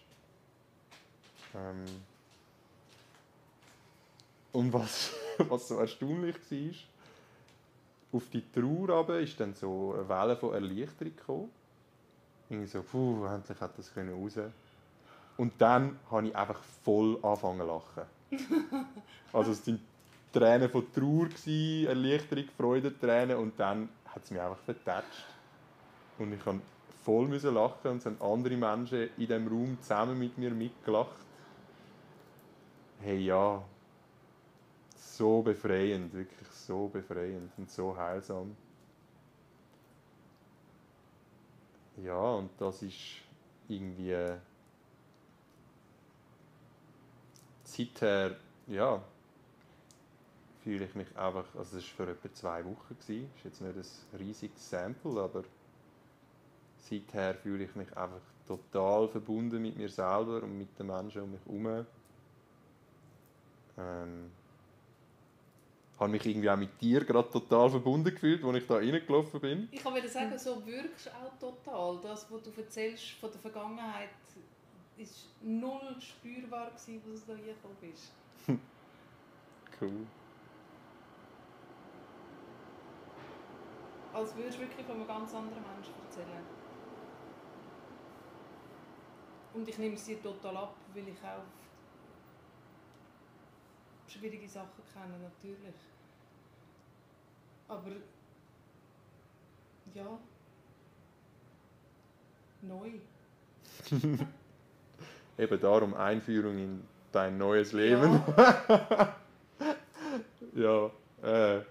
Ähm 1.54 1.84
und 4.52 4.72
was, 4.72 5.12
was 5.38 5.68
so 5.68 5.78
erstaunlich 5.78 6.36
war, 6.50 8.18
auf 8.18 8.28
die 8.28 8.44
Trauer 8.52 8.90
aber 8.90 9.20
ist 9.20 9.40
dann 9.40 9.54
so 9.54 9.94
eine 9.94 10.08
Welle 10.08 10.36
von 10.36 10.52
Erleichterung 10.52 11.16
gekommen. 11.16 11.50
Irgendwie 12.50 12.68
so, 12.68 12.82
puh, 12.82 13.24
endlich 13.24 13.58
hat 13.60 13.78
das 13.78 13.96
raus. 13.96 14.38
Und 15.38 15.54
dann 15.58 15.98
habe 16.10 16.28
ich 16.28 16.36
einfach 16.36 16.60
voll 16.84 17.18
angefangen 17.22 17.60
zu 17.60 17.66
lachen. 17.66 18.06
Also 19.32 19.52
es 19.52 19.64
sind 19.64 19.80
Tränen 20.32 20.70
von 20.70 20.92
Trauer, 20.92 21.26
gewesen, 21.26 21.86
Erleichterung, 21.86 22.44
Freude, 22.56 22.98
Tränen 22.98 23.36
und 23.36 23.58
dann 23.58 23.88
hat 24.06 24.24
es 24.24 24.30
mich 24.30 24.40
einfach 24.40 24.58
vertatscht. 24.58 25.24
Und 26.18 26.32
ich 26.32 26.44
musste 26.44 26.62
voll 27.04 27.28
lachen 27.52 27.90
und 27.90 27.98
es 27.98 28.06
haben 28.06 28.20
andere 28.20 28.56
Menschen 28.56 29.10
in 29.16 29.26
diesem 29.26 29.48
Raum 29.48 29.78
zusammen 29.80 30.18
mit 30.18 30.38
mir 30.38 30.50
mitgelacht. 30.50 31.26
Hey 33.00 33.18
ja, 33.18 33.62
so 34.96 35.42
befreiend, 35.42 36.12
wirklich 36.14 36.48
so 36.48 36.88
befreiend 36.88 37.50
und 37.56 37.70
so 37.70 37.96
heilsam. 37.96 38.56
Ja, 42.04 42.34
und 42.34 42.50
das 42.58 42.82
ist 42.82 43.22
irgendwie 43.68 44.16
seither, 47.64 48.36
ja, 48.66 49.02
fühle 50.62 50.84
ich 50.84 50.94
mich 50.94 51.16
einfach, 51.16 51.44
also 51.56 51.76
das 51.76 51.98
war 51.98 52.06
für 52.06 52.12
etwa 52.12 52.32
zwei 52.32 52.64
Wochen, 52.64 52.96
gewesen. 52.98 53.30
das 53.30 53.38
ist 53.38 53.44
jetzt 53.44 53.60
nicht 53.60 53.76
ein 54.12 54.18
riesiges 54.18 54.70
Sample, 54.70 55.20
aber 55.20 55.44
seither 56.78 57.34
fühle 57.34 57.64
ich 57.64 57.74
mich 57.74 57.96
einfach 57.96 58.20
total 58.46 59.08
verbunden 59.08 59.62
mit 59.62 59.76
mir 59.76 59.88
selber 59.88 60.42
und 60.42 60.58
mit 60.58 60.78
den 60.78 60.86
Menschen 60.86 61.22
um 61.22 61.32
mich 61.32 61.44
herum. 61.44 61.86
Ähm, 63.78 64.30
habe 65.98 66.10
mich 66.10 66.26
irgendwie 66.26 66.50
auch 66.50 66.56
mit 66.56 66.80
dir 66.80 67.04
gerade 67.04 67.30
total 67.30 67.70
verbunden 67.70 68.10
gefühlt, 68.12 68.44
als 68.44 68.56
ich 68.56 68.66
da 68.66 68.74
reingelaufen 68.74 69.40
bin. 69.40 69.68
Ich 69.70 69.82
kann 69.82 69.94
wieder 69.94 70.08
sagen, 70.08 70.36
so 70.38 70.64
wirkst 70.66 71.06
du 71.06 71.10
auch 71.10 71.38
total. 71.38 72.00
Das, 72.02 72.30
was 72.30 72.42
du 72.42 72.50
erzählst 72.56 73.10
von 73.12 73.30
der 73.30 73.40
Vergangenheit, 73.40 74.10
ist 74.96 75.28
null 75.40 75.96
spürbar 76.00 76.70
gewesen, 76.70 77.02
als 77.10 77.24
du 77.24 77.32
da 77.32 77.38
gekommen 77.38 77.76
bist. 77.80 78.12
cool. 79.80 80.06
Als 84.12 84.36
würdest 84.36 84.58
du 84.58 84.62
wirklich 84.62 84.86
von 84.86 84.96
einem 84.96 85.06
ganz 85.06 85.34
anderen 85.34 85.62
Menschen 85.74 85.94
erzählen. 86.04 86.44
Und 89.54 89.68
ich 89.68 89.78
nehme 89.78 89.94
es 89.94 90.04
dir 90.04 90.22
total 90.22 90.56
ab, 90.56 90.74
weil 90.94 91.08
ich 91.08 91.18
auch 91.18 91.44
schwierige 94.10 94.48
Sachen 94.48 94.82
kenne, 94.92 95.18
natürlich. 95.18 95.74
Aber 97.68 97.90
ja, 99.94 100.18
neu. 102.62 102.92
Eben 105.38 105.60
darum 105.60 105.94
Einführung 105.94 106.58
in 106.58 106.84
dein 107.10 107.38
neues 107.38 107.72
Leben. 107.72 108.22
Ja, 110.54 110.90
äh, 111.22 111.62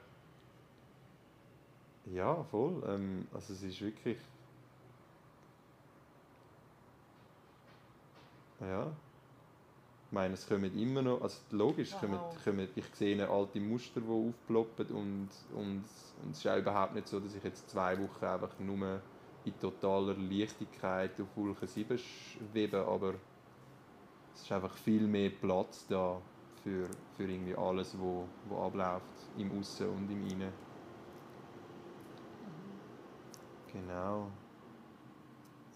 ja 2.13 2.43
voll. 2.43 2.83
Ähm, 2.87 3.27
also 3.33 3.53
es 3.53 3.63
ist 3.63 3.81
wirklich. 3.81 4.17
Ja. 8.59 8.91
Ich 10.07 10.13
meine, 10.13 10.33
es 10.33 10.45
kommen 10.45 10.77
immer 10.77 11.01
noch, 11.01 11.21
also 11.21 11.39
logisch, 11.51 11.93
Wow. 11.93 11.99
kommen, 12.01 12.19
kommen, 12.43 12.67
ich 12.75 12.85
sehe 12.95 13.29
alte 13.29 13.59
Muster, 13.61 14.01
die 14.01 14.07
aufploppen 14.07 14.87
und, 14.87 15.29
und, 15.55 15.85
und 16.21 16.31
es 16.31 16.37
ist 16.39 16.47
auch 16.47 16.57
überhaupt 16.57 16.93
nicht 16.95 17.07
so, 17.07 17.19
dass 17.19 17.33
ich 17.33 17.43
jetzt 17.43 17.69
zwei 17.69 17.97
Wochen 17.97 18.25
einfach 18.25 18.59
nur 18.59 19.01
in 19.45 19.59
totaler 19.59 20.15
Leichtigkeit 20.15 21.19
auf 21.21 21.35
Wolke 21.37 21.65
7 21.65 21.97
schwebe, 21.97 22.85
aber 22.85 23.13
es 24.33 24.41
ist 24.41 24.51
einfach 24.51 24.75
viel 24.75 25.07
mehr 25.07 25.29
Platz 25.29 25.87
da 25.87 26.21
für, 26.61 26.89
für 27.15 27.23
irgendwie 27.23 27.55
alles, 27.55 27.97
wo, 27.97 28.27
wo 28.43 28.57
abläuft, 28.65 29.05
im 29.37 29.51
Aussen 29.57 29.89
und 29.89 30.09
im 30.09 30.21
Innen. 30.27 30.70
Genau. 33.71 34.31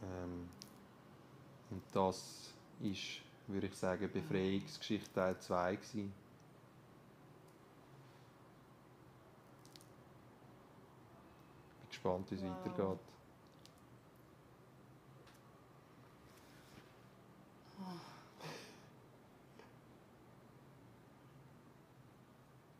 Ähm, 0.01 0.49
und 1.69 1.83
das 1.91 2.53
ist, 2.79 3.21
würde 3.47 3.67
ich 3.67 3.75
sagen, 3.75 4.11
Befreiungsgeschichte 4.11 5.13
Teil 5.13 5.39
2 5.39 5.75
gewesen. 5.75 6.13
Bin 11.79 11.87
gespannt, 11.89 12.31
wie 12.31 12.35
es 12.35 12.41
Wow. 12.41 12.49
weitergeht. 12.65 12.99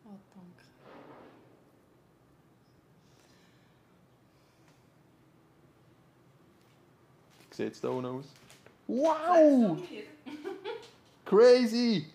Oh, 0.06 0.20
danke. 0.34 0.64
Wie 7.58 7.64
sieht 7.64 7.74
es 7.74 7.80
da 7.80 7.88
unten 7.88 8.06
aus? 8.08 8.26
Wow! 8.86 9.78
Crazy! 11.24 12.06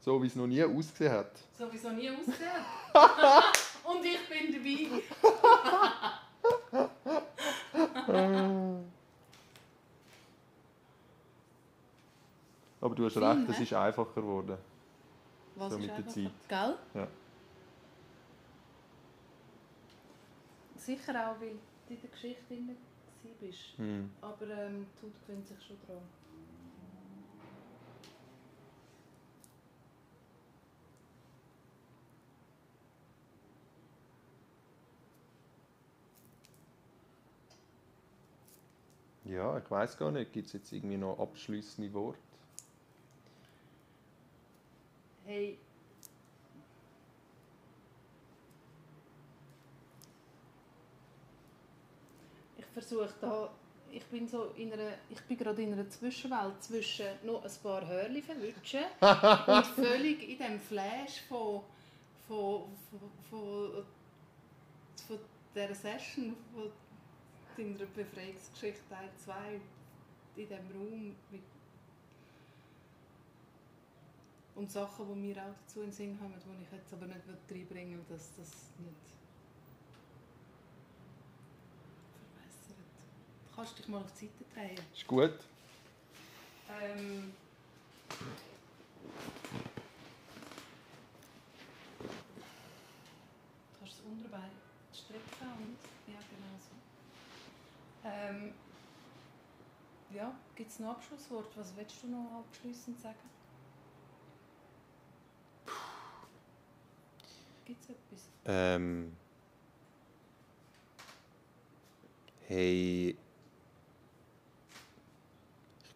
So 0.00 0.22
wie 0.22 0.28
es 0.28 0.36
noch 0.36 0.46
nie 0.46 0.62
ausgesehen 0.62 1.12
hat. 1.12 1.32
So 1.58 1.72
wie 1.72 1.76
es 1.76 1.82
noch 1.82 1.92
nie 1.92 2.08
ausgesehen 2.08 2.50
Und 3.84 4.04
ich 4.04 4.28
bin 4.28 4.52
dabei. 4.52 5.02
Aber 12.80 12.94
du 12.94 13.06
hast 13.06 13.16
recht, 13.16 13.48
es 13.48 13.58
ist 13.58 13.72
einfacher 13.72 14.14
geworden. 14.14 14.56
Was 15.56 15.72
So 15.72 15.78
ist 15.78 15.86
mit 15.86 15.98
der 15.98 16.06
Zeit. 16.06 16.30
Gell? 16.48 16.76
Ja. 16.94 17.08
Sicher 20.84 21.12
auch, 21.12 21.40
weil 21.40 21.52
du 21.88 21.94
in 21.94 22.00
der 22.02 22.10
Geschichte 22.10 22.42
drin 22.46 22.76
bist. 23.40 23.78
Hm. 23.78 24.10
Aber 24.20 24.46
ähm, 24.48 24.86
die 25.00 25.06
Haut 25.06 25.12
gewöhnt 25.26 25.48
sich 25.48 25.62
schon 25.64 25.78
dran. 25.86 26.02
Ja, 39.24 39.56
ich 39.56 39.70
weiß 39.70 39.96
gar 39.96 40.10
nicht. 40.10 40.32
Gibt 40.34 40.48
es 40.48 40.52
jetzt 40.52 40.70
irgendwie 40.70 40.98
noch 40.98 41.18
abschließende 41.18 41.92
Worte? 41.94 42.18
Hey. 45.24 45.58
Versuche 52.74 53.14
da, 53.20 53.50
ich 53.90 54.04
bin 54.06 54.28
so 54.28 54.46
in 54.56 54.72
einer, 54.72 54.90
ich 55.08 55.20
bin 55.22 55.38
gerade 55.38 55.62
in 55.62 55.72
einer 55.72 55.88
Zwischenwelt 55.88 56.62
zwischen 56.62 57.06
noch 57.24 57.44
ein 57.44 57.50
paar 57.62 57.86
Hörli 57.86 58.20
verwutschen 58.20 58.84
und 59.00 59.66
völlig 59.66 60.28
in 60.28 60.38
dem 60.38 60.60
Flash 60.60 61.22
von, 61.28 61.62
von, 62.26 62.64
von, 62.90 63.10
von, 63.30 63.84
von 65.06 65.18
dieser 65.54 65.74
Session, 65.74 66.34
von 66.52 66.70
deiner 67.56 67.86
Befreiungsgeschichte 67.86 68.82
Teil 68.90 69.08
2 69.24 69.34
in 70.36 70.48
diesem 70.48 70.70
Raum 70.72 71.16
mit 71.30 71.42
und 74.56 74.70
Sachen, 74.70 75.06
die 75.08 75.20
mir 75.20 75.36
auch 75.42 75.54
dazu 75.66 75.80
in 75.80 75.86
den 75.86 75.92
Sinn 75.92 76.18
kommen, 76.18 76.34
die 76.34 76.64
ich 76.64 76.72
jetzt 76.72 76.92
aber 76.92 77.06
nicht 77.06 77.20
reinbringen 77.50 77.98
will, 77.98 78.04
dass 78.08 78.30
das 78.36 78.70
nicht 78.78 79.23
Du 83.64 83.68
kannst 83.68 83.78
dich 83.78 83.88
mal 83.88 84.02
auf 84.02 84.12
die 84.12 84.26
Seite 84.26 84.44
drehen. 84.52 84.84
Ist 84.92 85.06
gut. 85.06 85.38
Ähm, 86.68 87.34
du 93.72 93.78
kannst 93.78 93.94
das 94.00 94.04
Unterbein 94.04 94.50
strecken 94.92 95.50
und 95.56 95.78
ja, 96.12 96.20
genau 96.28 96.58
so. 96.58 96.74
Ähm, 98.06 98.52
ja, 100.10 100.38
gibt 100.56 100.70
es 100.70 100.78
noch 100.80 100.96
Abschlusswort? 100.96 101.56
Was 101.56 101.74
willst 101.74 102.02
du 102.02 102.08
noch 102.08 102.44
abschließend 102.46 103.00
sagen? 103.00 103.30
Gibt 107.64 107.82
es 107.82 107.88
etwas? 107.88 108.28
Ähm. 108.44 109.16
Hey. 112.46 113.23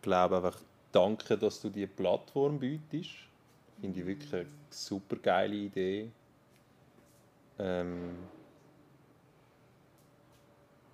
Ich 0.09 0.11
glaube 0.11 0.36
einfach, 0.38 0.59
danke, 0.90 1.36
dass 1.36 1.61
du 1.61 1.68
diese 1.68 1.86
Plattform 1.86 2.59
bietest. 2.59 3.11
Finde 3.78 4.00
ich 4.00 4.06
wirklich 4.06 4.32
eine 4.32 4.46
super 4.70 5.16
geile 5.16 5.54
Idee. 5.54 6.11
Ähm. 7.59 8.16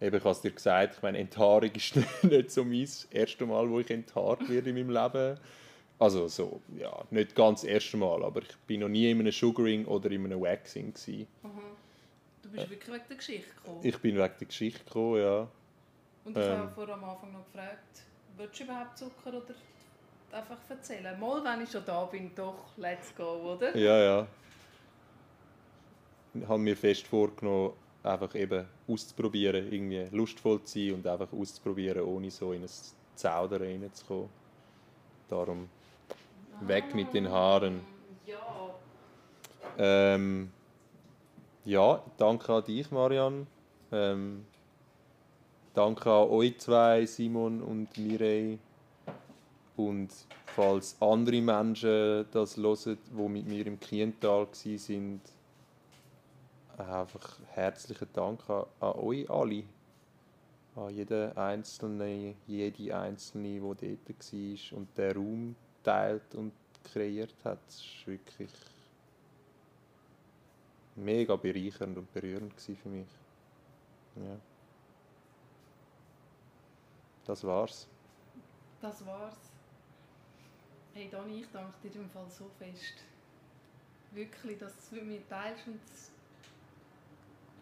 Eben, 0.01 0.17
ich 0.17 0.21
habe 0.25 0.33
es 0.33 0.41
dir 0.41 0.51
gesagt, 0.51 0.95
ich 0.97 1.03
meine, 1.03 1.19
Enthaarung 1.19 1.71
ist 1.71 1.95
nicht 2.25 2.51
so 2.51 2.65
mein 2.65 2.89
erstes 3.13 3.47
Mal, 3.47 3.71
wo 3.71 3.79
ich 3.79 3.89
enthaart 3.89 4.49
werde 4.49 4.71
in 4.71 4.75
meinem 4.75 4.91
Leben. 4.91 5.39
Also 6.01 6.27
so, 6.27 6.61
ja, 6.77 7.05
nicht 7.13 7.37
ganz 7.37 7.61
das 7.61 7.71
erste 7.71 7.97
Mal, 7.97 8.25
aber 8.25 8.43
ich 8.43 8.57
bin 8.67 8.81
noch 8.81 8.89
nie 8.89 9.09
in 9.09 9.21
einem 9.21 9.31
Sugaring 9.31 9.85
oder 9.87 10.11
in 10.11 10.25
einem 10.25 10.41
Waxing. 10.41 10.93
Gewesen. 10.93 11.29
Du 12.43 12.49
bist 12.49 12.69
wirklich 12.69 12.93
wegen 12.93 13.05
der 13.09 13.17
Geschichte 13.17 13.55
gekommen. 13.55 13.81
Ich 13.85 13.97
bin 13.99 14.17
wegen 14.17 14.35
der 14.41 14.49
Geschichte 14.49 14.85
gekommen, 14.85 15.21
ja. 15.21 15.49
Und 16.25 16.37
ich 16.37 16.43
Ähm. 16.43 16.59
habe 16.59 16.73
vorher 16.73 16.95
am 16.95 17.05
Anfang 17.05 17.33
noch 17.33 17.45
gefragt, 17.45 18.03
willst 18.37 18.61
du 18.61 18.65
überhaupt 18.65 18.99
Zucker 18.99 19.29
oder 19.29 19.55
einfach 20.33 20.59
erzählen? 20.69 21.19
Mal, 21.19 21.45
wenn 21.45 21.63
ich 21.63 21.71
schon 21.71 21.85
da 21.85 22.05
bin, 22.05 22.31
doch, 22.35 22.77
let's 22.77 23.15
go, 23.17 23.55
oder? 23.55 23.77
Ja, 23.77 23.99
ja. 23.99 24.27
Ich 26.35 26.49
habe 26.49 26.59
mir 26.59 26.77
fest 26.77 27.07
vorgenommen, 27.07 27.75
einfach 28.03 28.35
eben 28.35 28.67
auszuprobieren, 28.89 29.73
irgendwie 29.73 30.09
lustvoll 30.11 30.63
zu 30.65 30.79
sein 30.79 30.95
und 30.95 31.07
einfach 31.07 31.33
auszuprobieren, 31.33 32.03
ohne 32.03 32.31
so 32.31 32.53
in 32.53 32.63
ein 32.63 32.71
Zaudern 33.15 33.63
reinzukommen. 33.63 34.29
Darum 35.29 35.69
weg 36.61 36.95
mit 36.95 37.15
den 37.15 37.31
Haaren. 37.31 37.81
Ja. 38.27 38.75
Ähm, 39.79 40.51
ja, 41.65 42.03
danke 42.19 42.53
an 42.53 42.65
dich, 42.65 42.91
Marianne. 42.91 43.47
Ähm, 43.91 44.45
danke 45.75 46.11
an 46.11 46.29
euch 46.29 46.59
zwei, 46.59 47.05
Simon 47.05 47.61
und 47.61 47.97
Mireille. 47.99 48.59
Und 49.77 50.11
falls 50.47 50.97
andere 51.01 51.43
Menschen 51.43 52.27
das 52.31 52.57
hören, 52.57 52.99
die 53.11 53.29
mit 53.29 53.47
mir 53.47 53.67
im 53.67 53.79
Kiental 53.81 54.47
waren, 54.47 55.21
einfach 56.79 57.39
herzlichen 57.51 58.09
Dank 58.13 58.49
an, 58.49 58.65
an 58.81 58.93
euch 58.93 59.29
alle. 59.29 59.65
An 60.77 60.93
jeden 60.93 61.37
Einzelnen, 61.37 62.35
jede 62.47 62.97
Einzelne, 62.97 63.61
die 63.61 63.99
dort 64.07 64.33
war 64.33 64.79
und 64.79 64.99
den 64.99 65.17
Raum 65.17 65.57
teilt 65.85 66.35
und 66.35 66.53
kreiert 66.83 67.35
hat. 67.45 67.61
Es 67.69 67.77
ist 67.77 68.07
wirklich 68.07 68.51
mega 70.97 71.37
bereichernd 71.37 71.99
und 71.99 72.13
berührend 72.13 72.61
für 72.61 72.89
mich. 72.89 73.07
Ja. 74.17 74.54
Das 77.25 77.45
war's. 77.45 77.89
Das 78.81 79.05
war's. 79.07 79.37
Hey 80.93 81.09
Dani, 81.11 81.41
ich 81.41 81.51
danke 81.51 81.89
dir 81.89 82.01
im 82.01 82.11
Fall 82.11 82.29
so 82.31 82.51
fest. 82.59 83.03
Wirklich, 84.13 84.59
dass 84.59 84.75
du 84.75 84.81
es 84.81 84.91
mit 84.93 85.07
mir 85.07 85.29
teilst 85.29 85.67
und 85.67 85.81
es 85.85 86.11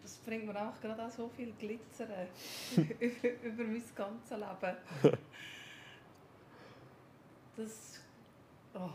das 0.03 0.17
bringt 0.17 0.45
mir 0.45 0.61
auch 0.61 0.79
gerade 0.81 1.05
auch 1.05 1.09
so 1.09 1.29
viel 1.29 1.53
Glitzer 1.53 2.05
über 2.75 3.63
mein 3.63 3.83
ganzes 3.95 4.37
Leben. 4.37 5.17
Das. 7.55 8.01
Oh. 8.73 8.89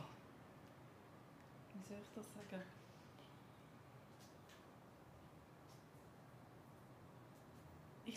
Wie 1.73 1.89
soll 1.89 1.99
ich 2.03 2.09
das 2.12 2.25
sagen? 2.35 2.38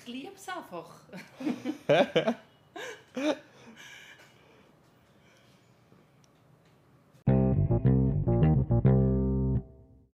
Ich 0.03 0.07
liebe 0.07 0.33
es 0.35 0.47
einfach. 0.49 0.89